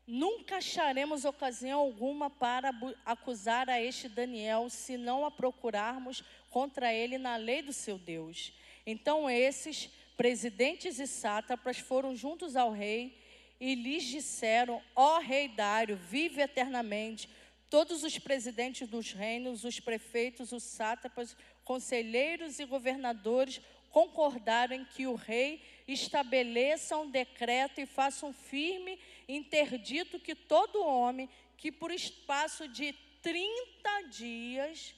[0.05, 2.71] Nunca acharemos ocasião alguma para
[3.05, 8.51] acusar a este Daniel, se não a procurarmos contra ele na lei do seu Deus.
[8.85, 9.89] Então esses
[10.19, 13.17] presidentes e sátrapas foram juntos ao rei
[13.57, 17.29] e lhes disseram: Ó oh, rei Dário, vive eternamente.
[17.69, 25.07] Todos os presidentes dos reinos, os prefeitos, os sátrapas, conselheiros e governadores concordaram em que
[25.07, 31.91] o rei estabeleça um decreto e faça um firme interdito que todo homem que por
[31.91, 34.93] espaço de 30 dias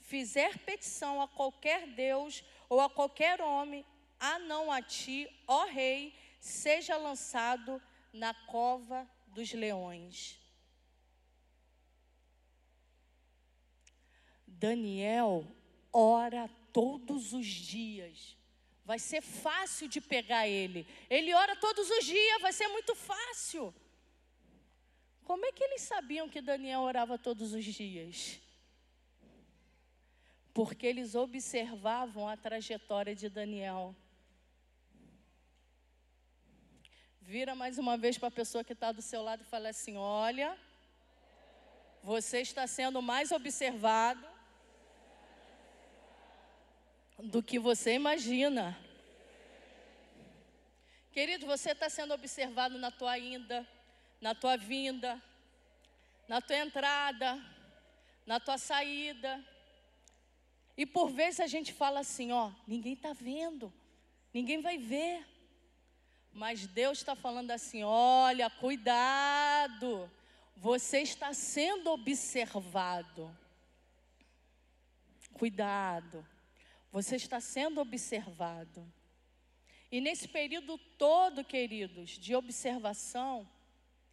[0.00, 3.84] fizer petição a qualquer Deus ou a qualquer homem
[4.24, 7.80] a não a ti, ó rei, seja lançado
[8.10, 10.38] na cova dos leões.
[14.46, 15.46] Daniel
[15.92, 18.36] ora todos os dias.
[18.82, 20.86] Vai ser fácil de pegar ele.
[21.10, 23.74] Ele ora todos os dias, vai ser muito fácil.
[25.22, 28.40] Como é que eles sabiam que Daniel orava todos os dias?
[30.54, 33.94] Porque eles observavam a trajetória de Daniel.
[37.26, 39.96] Vira mais uma vez para a pessoa que está do seu lado e fala assim:
[39.96, 40.58] Olha,
[42.02, 44.28] você está sendo mais observado
[47.18, 48.78] do que você imagina.
[51.12, 53.66] Querido, você está sendo observado na tua ida,
[54.20, 55.20] na tua vinda,
[56.28, 57.42] na tua entrada,
[58.26, 59.42] na tua saída.
[60.76, 63.72] E por vezes a gente fala assim: Ó, ninguém está vendo,
[64.30, 65.33] ninguém vai ver.
[66.34, 70.10] Mas Deus está falando assim: olha, cuidado,
[70.56, 73.34] você está sendo observado.
[75.32, 76.26] Cuidado,
[76.90, 78.84] você está sendo observado.
[79.92, 83.48] E nesse período todo, queridos, de observação,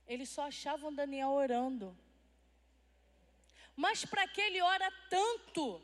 [0.08, 1.98] eles só achavam Daniel orando.
[3.76, 5.82] Mas para que ele ora tanto?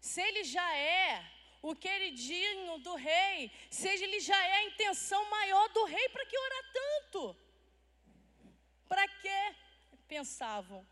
[0.00, 1.31] Se ele já é
[1.62, 6.36] o queridinho do rei, seja ele já é a intenção maior do rei, para que
[6.36, 7.36] orar tanto?
[8.88, 9.54] Para que
[10.08, 10.84] pensavam?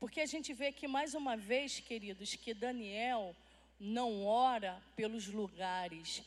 [0.00, 3.36] Porque a gente vê aqui mais uma vez, queridos, que Daniel
[3.78, 6.22] não ora pelos lugares,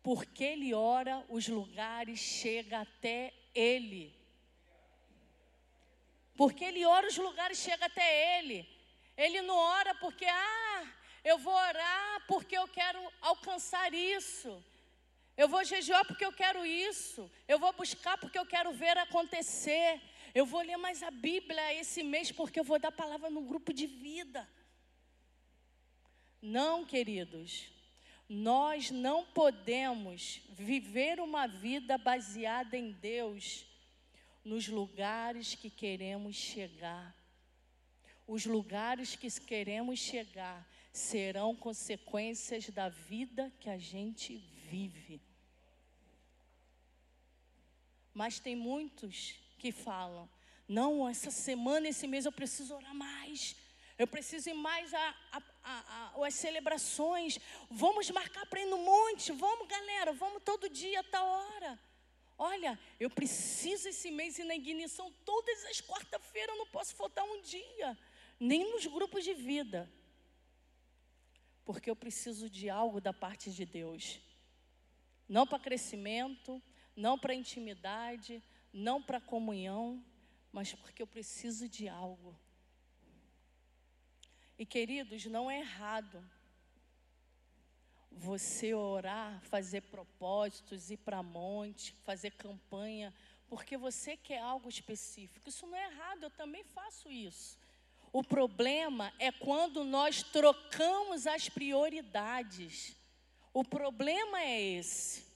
[0.00, 4.14] porque ele ora, os lugares chegam até ele.
[6.36, 8.68] Porque ele ora, os lugares chegam até ele.
[9.16, 10.93] Ele não ora porque, ah,
[11.24, 14.62] eu vou orar porque eu quero alcançar isso.
[15.36, 17.30] Eu vou jejuar porque eu quero isso.
[17.48, 20.00] Eu vou buscar porque eu quero ver acontecer.
[20.34, 23.72] Eu vou ler mais a Bíblia esse mês porque eu vou dar palavra no grupo
[23.72, 24.48] de vida.
[26.42, 27.70] Não, queridos.
[28.28, 33.66] Nós não podemos viver uma vida baseada em Deus
[34.44, 37.14] nos lugares que queremos chegar.
[38.26, 44.36] Os lugares que queremos chegar serão consequências da vida que a gente
[44.70, 45.20] vive.
[48.14, 50.30] Mas tem muitos que falam:
[50.68, 53.56] não, essa semana, esse mês eu preciso orar mais.
[53.98, 57.40] Eu preciso ir mais a, a, a, as celebrações.
[57.68, 59.32] Vamos marcar para ir no monte.
[59.32, 61.80] Vamos, galera, vamos todo dia, a tal hora.
[62.38, 67.42] Olha, eu preciso esse mês ir na ignição todas as quarta-feiras, não posso faltar um
[67.42, 67.98] dia.
[68.38, 69.90] Nem nos grupos de vida
[71.64, 74.20] porque eu preciso de algo da parte de Deus.
[75.28, 76.62] Não para crescimento,
[76.94, 78.42] não para intimidade,
[78.72, 80.04] não para comunhão,
[80.52, 82.38] mas porque eu preciso de algo.
[84.58, 86.22] E queridos, não é errado
[88.10, 93.12] você orar, fazer propósitos, ir para monte, fazer campanha
[93.48, 95.48] porque você quer algo específico.
[95.48, 97.58] Isso não é errado, eu também faço isso.
[98.14, 102.94] O problema é quando nós trocamos as prioridades.
[103.52, 105.26] O problema é esse.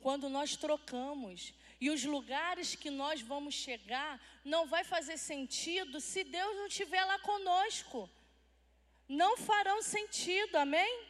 [0.00, 6.24] Quando nós trocamos e os lugares que nós vamos chegar não vai fazer sentido se
[6.24, 8.10] Deus não estiver lá conosco.
[9.08, 11.04] Não farão sentido, amém?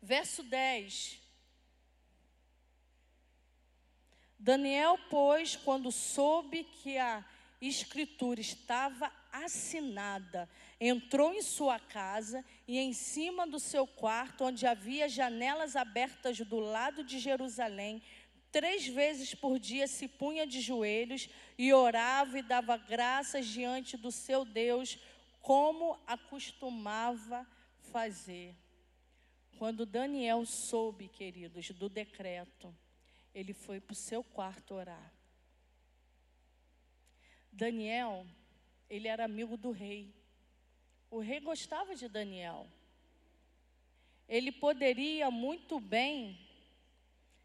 [0.00, 1.18] Verso 10.
[4.38, 7.24] Daniel, pois, quando soube que a
[7.60, 9.12] escritura estava
[9.44, 10.48] assinada,
[10.80, 16.58] entrou em sua casa e em cima do seu quarto, onde havia janelas abertas do
[16.58, 18.02] lado de Jerusalém,
[18.50, 24.10] três vezes por dia se punha de joelhos e orava e dava graças diante do
[24.10, 24.98] seu Deus,
[25.40, 27.46] como acostumava
[27.92, 28.54] fazer.
[29.58, 32.74] Quando Daniel soube, queridos, do decreto,
[33.34, 35.12] ele foi para o seu quarto orar.
[37.52, 38.26] Daniel,
[38.88, 40.14] ele era amigo do rei.
[41.10, 42.68] O rei gostava de Daniel.
[44.28, 46.38] Ele poderia muito bem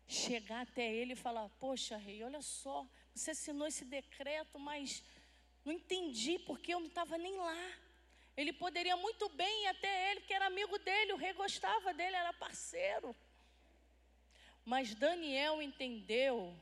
[0.07, 5.03] chegar até ele e falar: Poxa, rei, olha só, você assinou esse decreto, mas
[5.63, 7.71] não entendi porque eu não estava nem lá.
[8.35, 12.15] Ele poderia muito bem ir até ele, que era amigo dele, o rei gostava dele,
[12.15, 13.15] era parceiro.
[14.65, 16.55] Mas Daniel entendeu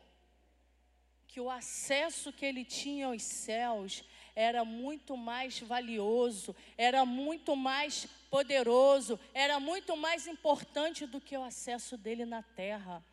[1.27, 4.03] que o acesso que ele tinha aos céus
[4.40, 11.44] era muito mais valioso, era muito mais poderoso, era muito mais importante do que o
[11.44, 13.03] acesso dele na terra.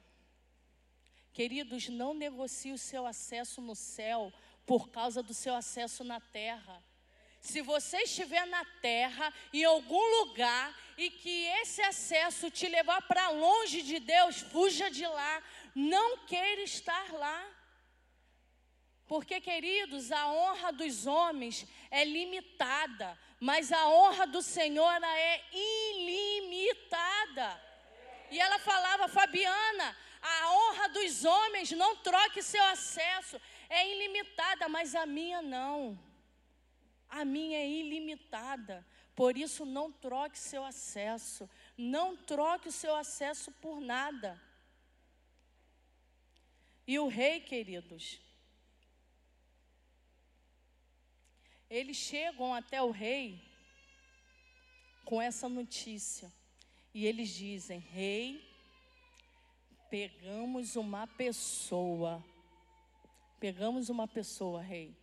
[1.32, 4.32] Queridos, não negocie o seu acesso no céu
[4.64, 6.80] por causa do seu acesso na terra.
[7.40, 13.30] Se você estiver na terra, em algum lugar, e que esse acesso te levar para
[13.30, 15.42] longe de Deus, fuja de lá.
[15.74, 17.55] Não queira estar lá.
[19.06, 27.62] Porque, queridos, a honra dos homens é limitada, mas a honra do Senhor é ilimitada.
[28.30, 34.94] E ela falava, Fabiana, a honra dos homens não troque seu acesso, é ilimitada, mas
[34.94, 35.98] a minha não.
[37.08, 38.84] A minha é ilimitada.
[39.14, 41.48] Por isso, não troque seu acesso.
[41.78, 44.40] Não troque o seu acesso por nada.
[46.86, 48.20] E o rei, queridos,
[51.68, 53.40] eles chegam até o rei
[55.04, 56.32] com essa notícia.
[56.92, 58.42] E eles dizem: Rei,
[59.90, 62.24] pegamos uma pessoa.
[63.38, 64.96] Pegamos uma pessoa, rei.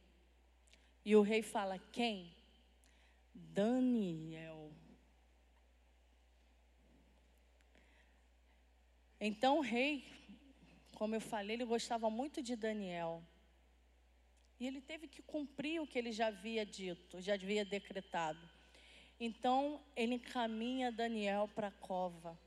[1.06, 2.34] E o rei fala: Quem?
[3.34, 4.72] Daniel.
[9.20, 10.06] Então o rei,
[10.96, 13.24] como eu falei, ele gostava muito de Daniel.
[14.64, 18.40] E ele teve que cumprir o que ele já havia dito, já havia decretado.
[19.20, 22.40] Então ele encaminha Daniel para a cova.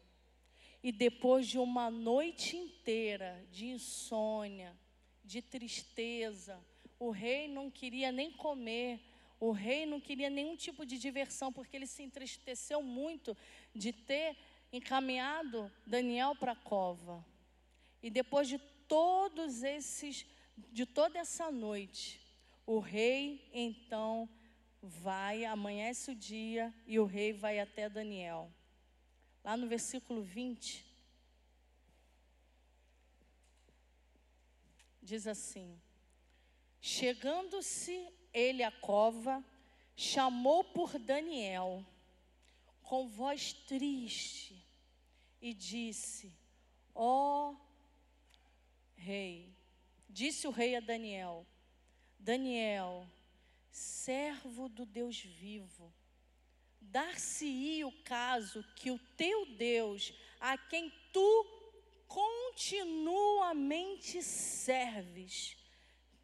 [0.82, 4.74] E depois de uma noite inteira de insônia,
[5.22, 6.59] de tristeza,
[6.98, 8.98] o rei não queria nem comer,
[9.38, 13.36] o rei não queria nenhum tipo de diversão, porque ele se entristeceu muito
[13.74, 14.38] de ter
[14.72, 17.22] encaminhado Daniel para a cova.
[18.02, 20.24] E depois de todos esses,
[20.57, 22.20] de toda essa noite,
[22.66, 24.28] o rei então
[24.83, 28.53] vai, amanhece o dia e o rei vai até Daniel.
[29.43, 30.85] Lá no versículo 20,
[35.03, 35.81] diz assim:
[36.81, 39.45] Chegando-se ele à cova,
[39.95, 41.85] chamou por Daniel,
[42.83, 44.62] com voz triste,
[45.41, 46.37] e disse:
[46.95, 47.57] Ó oh,
[48.95, 49.56] rei,
[50.16, 51.47] disse o rei a Daniel:
[52.18, 53.06] Daniel,
[53.70, 55.93] servo do Deus vivo,
[56.80, 61.47] dar-se-ia o caso que o teu Deus, a quem tu
[62.09, 65.55] continuamente serves,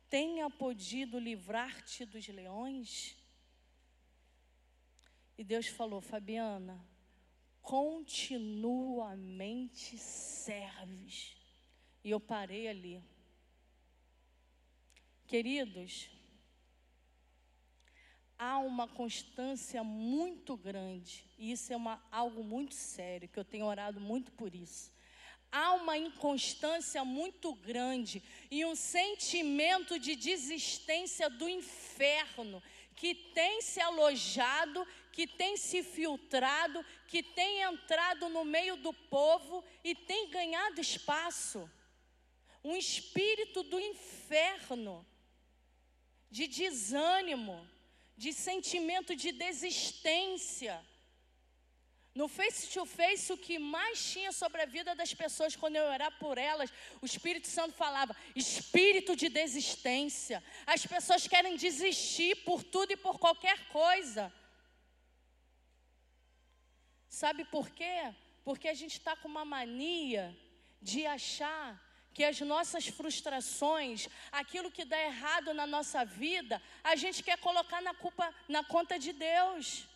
[0.09, 3.15] tenha podido livrar-te dos leões?
[5.37, 6.83] E Deus falou, Fabiana,
[7.61, 11.37] continuamente serves.
[12.03, 13.12] E eu parei ali.
[15.33, 16.11] Queridos,
[18.39, 23.65] há uma constância muito grande, e isso é uma, algo muito sério, que eu tenho
[23.65, 24.93] orado muito por isso
[25.51, 32.63] há uma inconstância muito grande e um sentimento de desistência do inferno
[32.97, 39.63] que tem se alojado, que tem se filtrado, que tem entrado no meio do povo
[39.85, 41.71] e tem ganhado espaço.
[42.65, 45.05] um espírito do inferno,
[46.37, 47.57] de desânimo,
[48.17, 50.75] de sentimento de desistência.
[52.15, 55.85] No face to face, o que mais tinha sobre a vida das pessoas quando eu
[55.85, 56.73] orar por elas,
[57.03, 60.43] o Espírito Santo falava: espírito de desistência.
[60.67, 64.33] As pessoas querem desistir por tudo e por qualquer coisa.
[67.09, 68.15] Sabe por quê?
[68.43, 70.25] Porque a gente está com uma mania
[70.81, 71.67] de achar
[72.15, 77.81] que as nossas frustrações, aquilo que dá errado na nossa vida, a gente quer colocar
[77.81, 79.87] na culpa, na conta de Deus.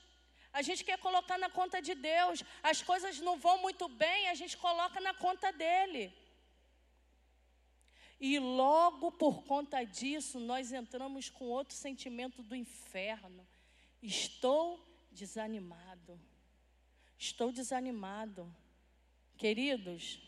[0.53, 2.43] A gente quer colocar na conta de Deus.
[2.63, 6.13] As coisas não vão muito bem, a gente coloca na conta dele.
[8.19, 13.47] E logo por conta disso, nós entramos com outro sentimento do inferno.
[14.03, 14.81] Estou
[15.13, 16.19] desanimado.
[17.19, 18.51] Estou desanimado.
[19.37, 20.19] Queridos,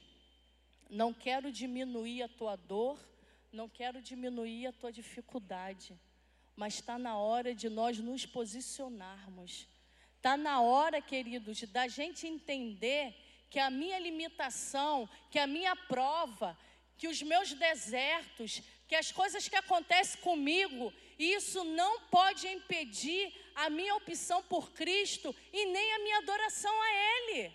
[0.89, 2.99] não quero diminuir a tua dor,
[3.53, 5.99] não quero diminuir a tua dificuldade,
[6.57, 9.69] mas está na hora de nós nos posicionarmos.
[10.17, 13.15] Está na hora, queridos, da gente entender
[13.49, 16.59] que a minha limitação, que a minha prova,
[16.97, 23.71] que os meus desertos, que as coisas que acontecem comigo, isso não pode impedir a
[23.71, 27.53] minha opção por Cristo e nem a minha adoração a Ele.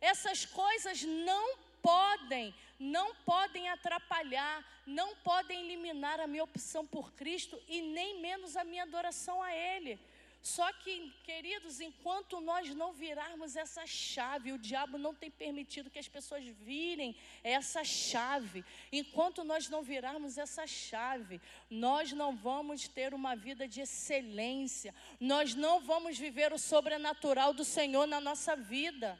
[0.00, 7.60] Essas coisas não podem, não podem atrapalhar, não podem eliminar a minha opção por Cristo
[7.68, 9.98] e nem menos a minha adoração a Ele.
[10.42, 16.00] Só que, queridos, enquanto nós não virarmos essa chave, o diabo não tem permitido que
[16.00, 17.14] as pessoas virem
[17.44, 18.64] essa chave.
[18.90, 21.40] Enquanto nós não virarmos essa chave,
[21.70, 27.64] nós não vamos ter uma vida de excelência, nós não vamos viver o sobrenatural do
[27.64, 29.16] Senhor na nossa vida.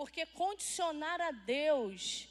[0.00, 2.26] Porque condicionar a Deus,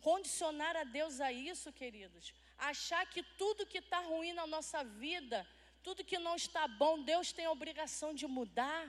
[0.00, 5.46] condicionar a Deus a isso, queridos, achar que tudo que está ruim na nossa vida,
[5.82, 8.82] tudo que não está bom, Deus tem a obrigação de mudar.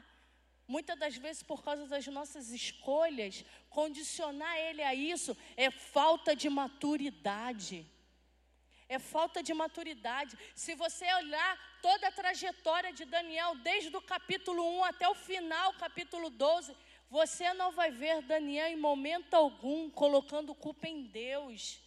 [0.65, 6.49] Muitas das vezes, por causa das nossas escolhas, condicionar Ele a isso é falta de
[6.49, 7.85] maturidade.
[8.87, 10.37] É falta de maturidade.
[10.55, 11.51] Se você olhar
[11.81, 16.73] toda a trajetória de Daniel, desde o capítulo 1 até o final, capítulo 12,
[17.09, 21.79] você não vai ver Daniel em momento algum colocando culpa em Deus.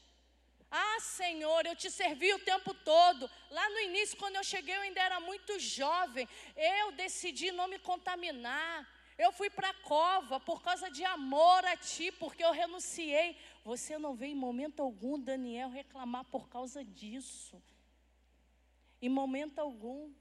[0.70, 3.28] Ah, Senhor, eu te servi o tempo todo.
[3.50, 6.28] Lá no início, quando eu cheguei, eu ainda era muito jovem.
[6.54, 8.86] Eu decidi não me contaminar.
[9.16, 13.36] Eu fui para a cova por causa de amor a ti, porque eu renunciei.
[13.64, 17.60] Você não vê em momento algum Daniel reclamar por causa disso.
[19.00, 20.12] Em momento algum.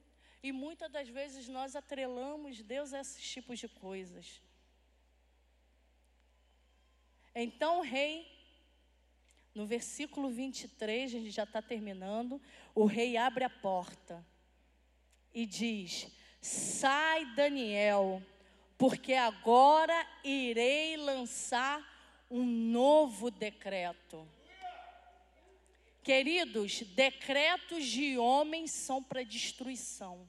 [0.42, 4.42] E muitas das vezes nós atrelamos Deus a esses tipos de coisas.
[7.40, 8.28] Então o rei,
[9.54, 12.42] no versículo 23, a gente já está terminando,
[12.74, 14.26] o rei abre a porta
[15.32, 16.08] e diz:
[16.42, 18.24] Sai, Daniel,
[18.76, 19.94] porque agora
[20.24, 21.80] irei lançar
[22.28, 24.28] um novo decreto.
[26.02, 30.28] Queridos, decretos de homens são para destruição.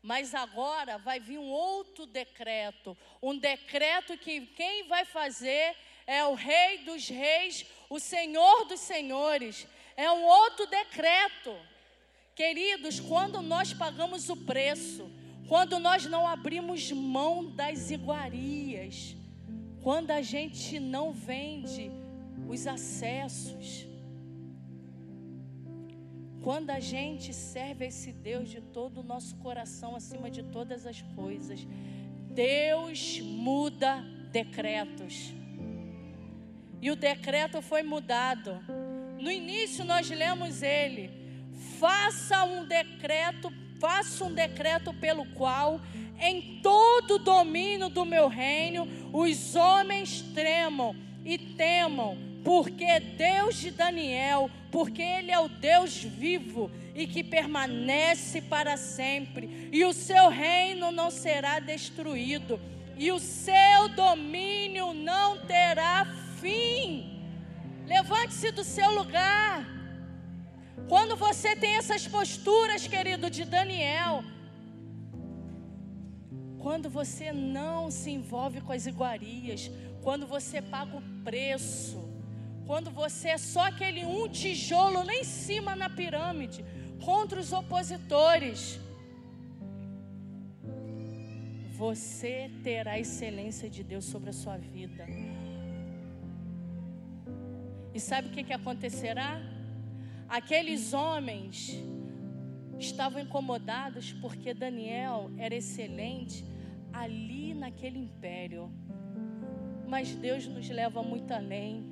[0.00, 6.34] Mas agora vai vir um outro decreto, um decreto que quem vai fazer é o
[6.34, 9.66] Rei dos Reis, o Senhor dos Senhores.
[9.96, 11.54] É um outro decreto.
[12.34, 15.10] Queridos, quando nós pagamos o preço,
[15.48, 19.14] quando nós não abrimos mão das iguarias,
[19.82, 21.90] quando a gente não vende
[22.48, 23.86] os acessos,
[26.42, 31.02] quando a gente serve esse Deus de todo o nosso coração, acima de todas as
[31.14, 31.60] coisas,
[32.30, 34.00] Deus muda
[34.32, 35.34] decretos
[36.82, 38.60] e o decreto foi mudado.
[39.20, 41.10] No início nós lemos ele:
[41.78, 45.80] faça um decreto, faça um decreto pelo qual
[46.20, 50.94] em todo o domínio do meu reino os homens tremam
[51.24, 58.42] e temam, porque Deus de Daniel, porque ele é o Deus vivo e que permanece
[58.42, 62.60] para sempre, e o seu reino não será destruído,
[62.96, 66.31] e o seu domínio não terá fim.
[67.86, 69.66] Levante-se do seu lugar.
[70.88, 74.24] Quando você tem essas posturas, querido, de Daniel,
[76.58, 79.70] quando você não se envolve com as iguarias,
[80.02, 81.98] quando você paga o preço,
[82.66, 86.64] quando você é só aquele um tijolo lá em cima na pirâmide,
[87.04, 88.80] contra os opositores,
[91.72, 95.04] você terá a excelência de Deus sobre a sua vida.
[97.94, 99.40] E sabe o que, que acontecerá?
[100.28, 101.76] Aqueles homens
[102.78, 106.44] estavam incomodados porque Daniel era excelente
[106.92, 108.72] ali naquele império.
[109.86, 111.84] Mas Deus nos leva muito além.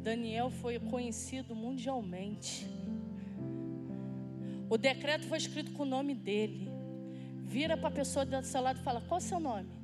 [0.00, 2.66] Daniel foi conhecido mundialmente.
[4.70, 6.70] O decreto foi escrito com o nome dele.
[7.42, 9.81] Vira para a pessoa do seu lado e fala: Qual é o seu nome?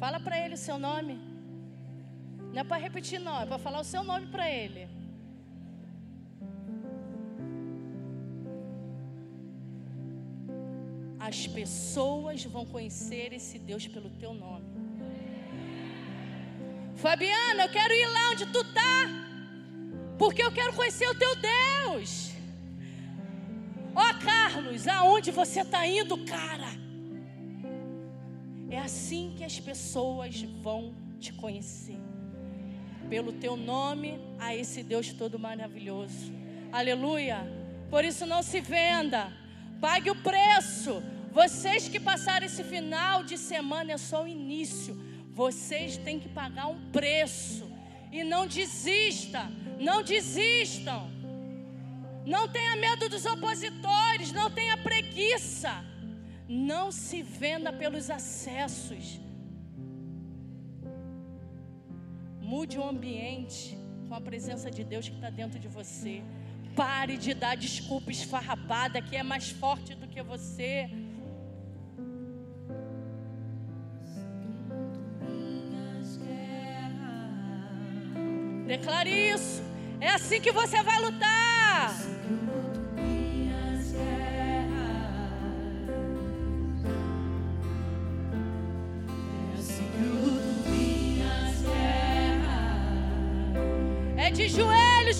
[0.00, 1.14] Fala para ele o seu nome.
[2.52, 4.88] Não é para repetir, não, é para falar o seu nome para ele.
[11.28, 14.64] As pessoas vão conhecer esse Deus pelo teu nome.
[16.96, 18.98] Fabiana, eu quero ir lá onde tu tá,
[20.18, 22.32] porque eu quero conhecer o teu Deus.
[23.94, 26.89] Ó oh, Carlos, aonde você está indo, cara?
[28.70, 31.98] É assim que as pessoas vão te conhecer.
[33.08, 36.32] Pelo teu nome a esse Deus todo maravilhoso.
[36.70, 37.38] Aleluia.
[37.90, 39.32] Por isso não se venda.
[39.80, 41.02] Pague o preço.
[41.32, 44.96] Vocês que passaram esse final de semana é só o início.
[45.32, 47.68] Vocês têm que pagar um preço.
[48.12, 49.50] E não desista.
[49.80, 51.10] Não desistam.
[52.24, 54.30] Não tenha medo dos opositores.
[54.30, 55.84] Não tenha preguiça.
[56.52, 59.20] Não se venda pelos acessos.
[62.40, 63.78] Mude o ambiente
[64.08, 66.24] com a presença de Deus que está dentro de você.
[66.74, 70.90] Pare de dar desculpa esfarrapada que é mais forte do que você.
[78.66, 79.62] Declare isso.
[80.00, 82.19] É assim que você vai lutar.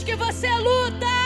[0.04, 1.19] Que você luta.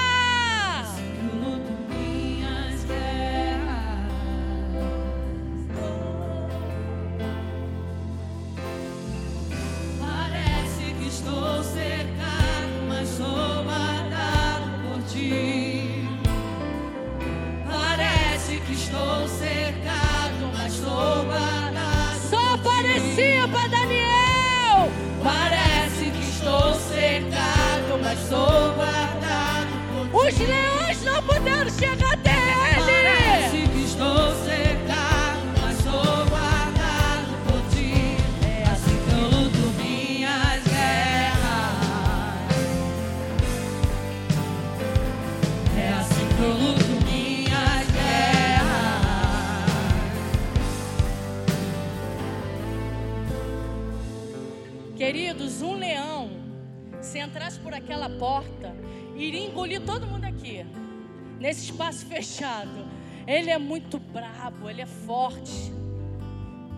[63.35, 65.73] Ele é muito brabo, ele é forte,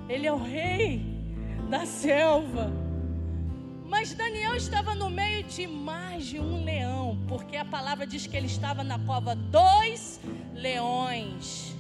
[0.09, 1.03] ele é o rei
[1.69, 2.73] da selva.
[3.85, 8.35] Mas Daniel estava no meio de mais de um leão, porque a palavra diz que
[8.35, 10.19] ele estava na cova dois
[10.55, 11.77] leões.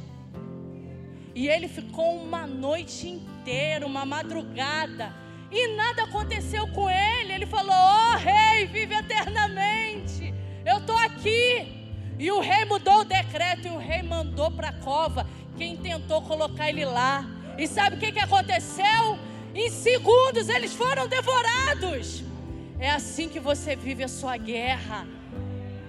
[1.34, 5.10] E ele ficou uma noite inteira, uma madrugada,
[5.50, 7.32] e nada aconteceu com ele.
[7.32, 10.34] Ele falou: oh, rei, vive eternamente,
[10.66, 11.75] eu estou aqui.
[12.18, 15.26] E o rei mudou o decreto e o rei mandou para a cova
[15.56, 17.26] quem tentou colocar ele lá.
[17.58, 19.18] E sabe o que, que aconteceu?
[19.54, 22.22] Em segundos eles foram devorados.
[22.78, 25.06] É assim que você vive a sua guerra.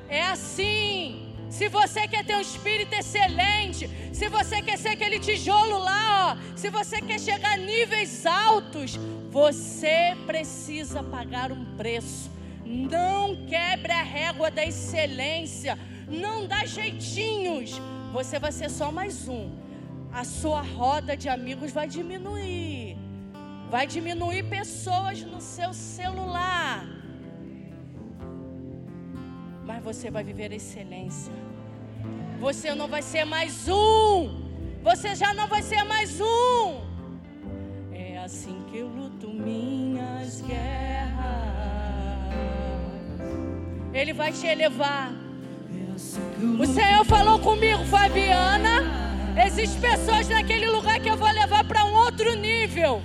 [0.09, 1.23] É assim.
[1.49, 6.57] Se você quer ter um espírito excelente, se você quer ser aquele tijolo lá, ó,
[6.57, 8.99] se você quer chegar a níveis altos,
[9.31, 12.29] você precisa pagar um preço.
[12.65, 17.81] Não quebre a régua da excelência, não dá jeitinhos.
[18.13, 19.51] Você vai ser só mais um.
[20.11, 22.97] A sua roda de amigos vai diminuir.
[23.69, 26.97] Vai diminuir pessoas no seu celular
[29.67, 31.33] mas você vai viver a excelência.
[32.39, 34.47] Você não vai ser mais um.
[34.81, 36.81] Você já não vai ser mais um.
[37.91, 41.17] É assim que eu luto minhas guerras.
[43.93, 45.26] Ele vai te elevar.
[46.59, 48.83] O Senhor falou comigo, Fabiana.
[49.45, 53.01] Existem pessoas naquele lugar que eu vou levar para um outro nível.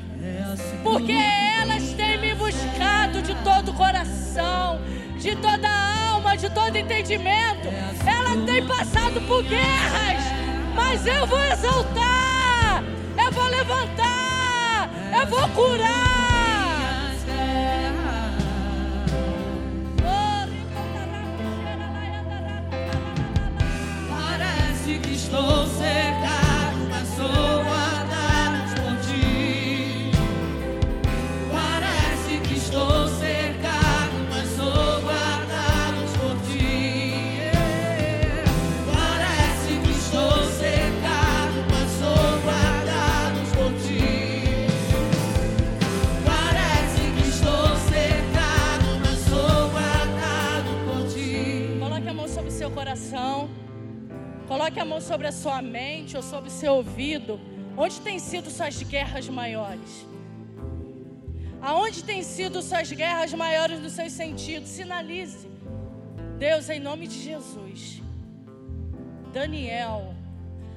[0.82, 4.78] Porque elas têm me buscado de todo o coração,
[5.18, 7.68] de toda a alma, de todo entendimento.
[8.06, 10.22] Ela tem passado por guerras,
[10.74, 12.84] mas eu vou exaltar,
[13.16, 16.31] eu vou levantar, eu vou curar.
[25.12, 26.41] estou cercado.
[55.62, 57.40] Mente ou sobre o seu ouvido.
[57.76, 60.06] Onde tem sido suas guerras maiores?
[61.60, 64.68] Aonde tem sido suas guerras maiores nos seus sentidos?
[64.68, 65.48] Sinalize.
[66.38, 68.02] Deus, em nome de Jesus.
[69.32, 70.14] Daniel.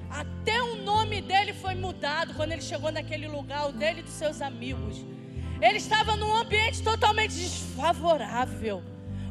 [0.10, 4.14] Até o nome dele foi mudado quando ele chegou naquele lugar, o dele e dos
[4.14, 5.04] seus amigos.
[5.62, 8.84] Ele estava num ambiente totalmente desfavorável,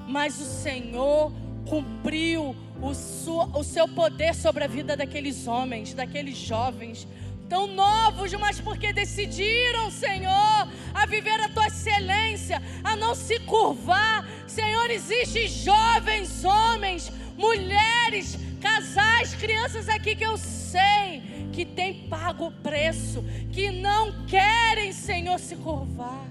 [0.09, 1.33] mas o Senhor
[1.69, 7.07] cumpriu o, o seu poder sobre a vida daqueles homens, daqueles jovens,
[7.49, 14.29] tão novos, mas porque decidiram, Senhor, a viver a tua excelência, a não se curvar.
[14.47, 22.51] Senhor, existem jovens, homens, mulheres, casais, crianças aqui que eu sei que têm pago o
[22.51, 26.27] preço, que não querem, Senhor, se curvar.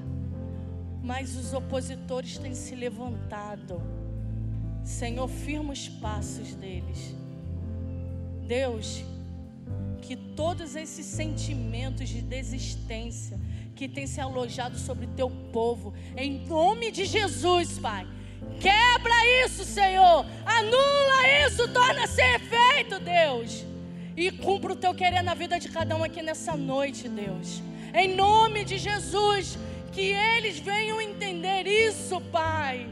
[1.01, 3.81] Mas os opositores têm se levantado.
[4.83, 7.15] Senhor, firma os passos deles.
[8.45, 9.03] Deus,
[10.01, 13.39] que todos esses sentimentos de desistência
[13.75, 18.05] que têm se alojado sobre teu povo, em nome de Jesus, Pai,
[18.59, 23.65] quebra isso, Senhor, anula isso, torna sem efeito, Deus,
[24.15, 28.15] e cumpra o teu querer na vida de cada um aqui nessa noite, Deus, em
[28.15, 29.57] nome de Jesus,
[29.91, 32.87] que eles venham entender isso, Pai,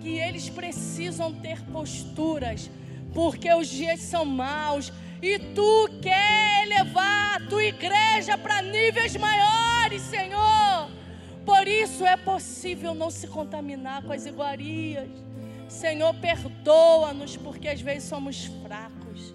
[0.00, 2.70] que eles precisam ter posturas,
[3.12, 10.02] porque os dias são maus e tu quer elevar a tua igreja para níveis maiores,
[10.02, 10.90] Senhor.
[11.44, 15.08] Por isso é possível não se contaminar com as iguarias.
[15.68, 19.34] Senhor, perdoa-nos porque às vezes somos fracos.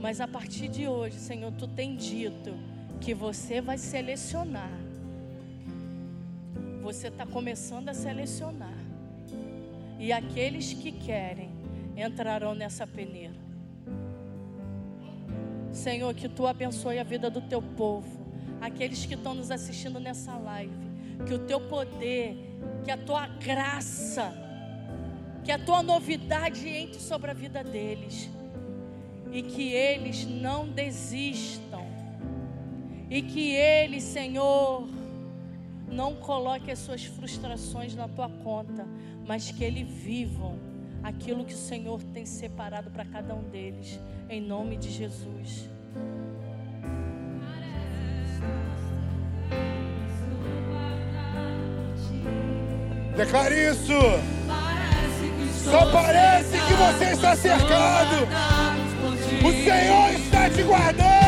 [0.00, 2.54] Mas a partir de hoje, Senhor, tu tem dito
[3.00, 4.70] que você vai selecionar.
[6.82, 8.79] Você está começando a selecionar.
[10.00, 11.50] E aqueles que querem
[11.94, 13.38] entrarão nessa peneira.
[15.70, 18.08] Senhor, que tu abençoe a vida do teu povo,
[18.62, 20.72] aqueles que estão nos assistindo nessa live,
[21.26, 22.34] que o teu poder,
[22.82, 24.32] que a tua graça,
[25.44, 28.30] que a tua novidade entre sobre a vida deles.
[29.30, 31.86] E que eles não desistam,
[33.08, 34.88] e que eles, Senhor,
[35.90, 38.86] não coloque as suas frustrações na tua conta,
[39.30, 40.58] mas que eles vivam
[41.04, 45.70] aquilo que o Senhor tem separado para cada um deles, em nome de Jesus.
[53.16, 54.00] Declare isso.
[55.62, 58.26] Só parece que você está cercado.
[59.46, 61.19] O Senhor está te guardando.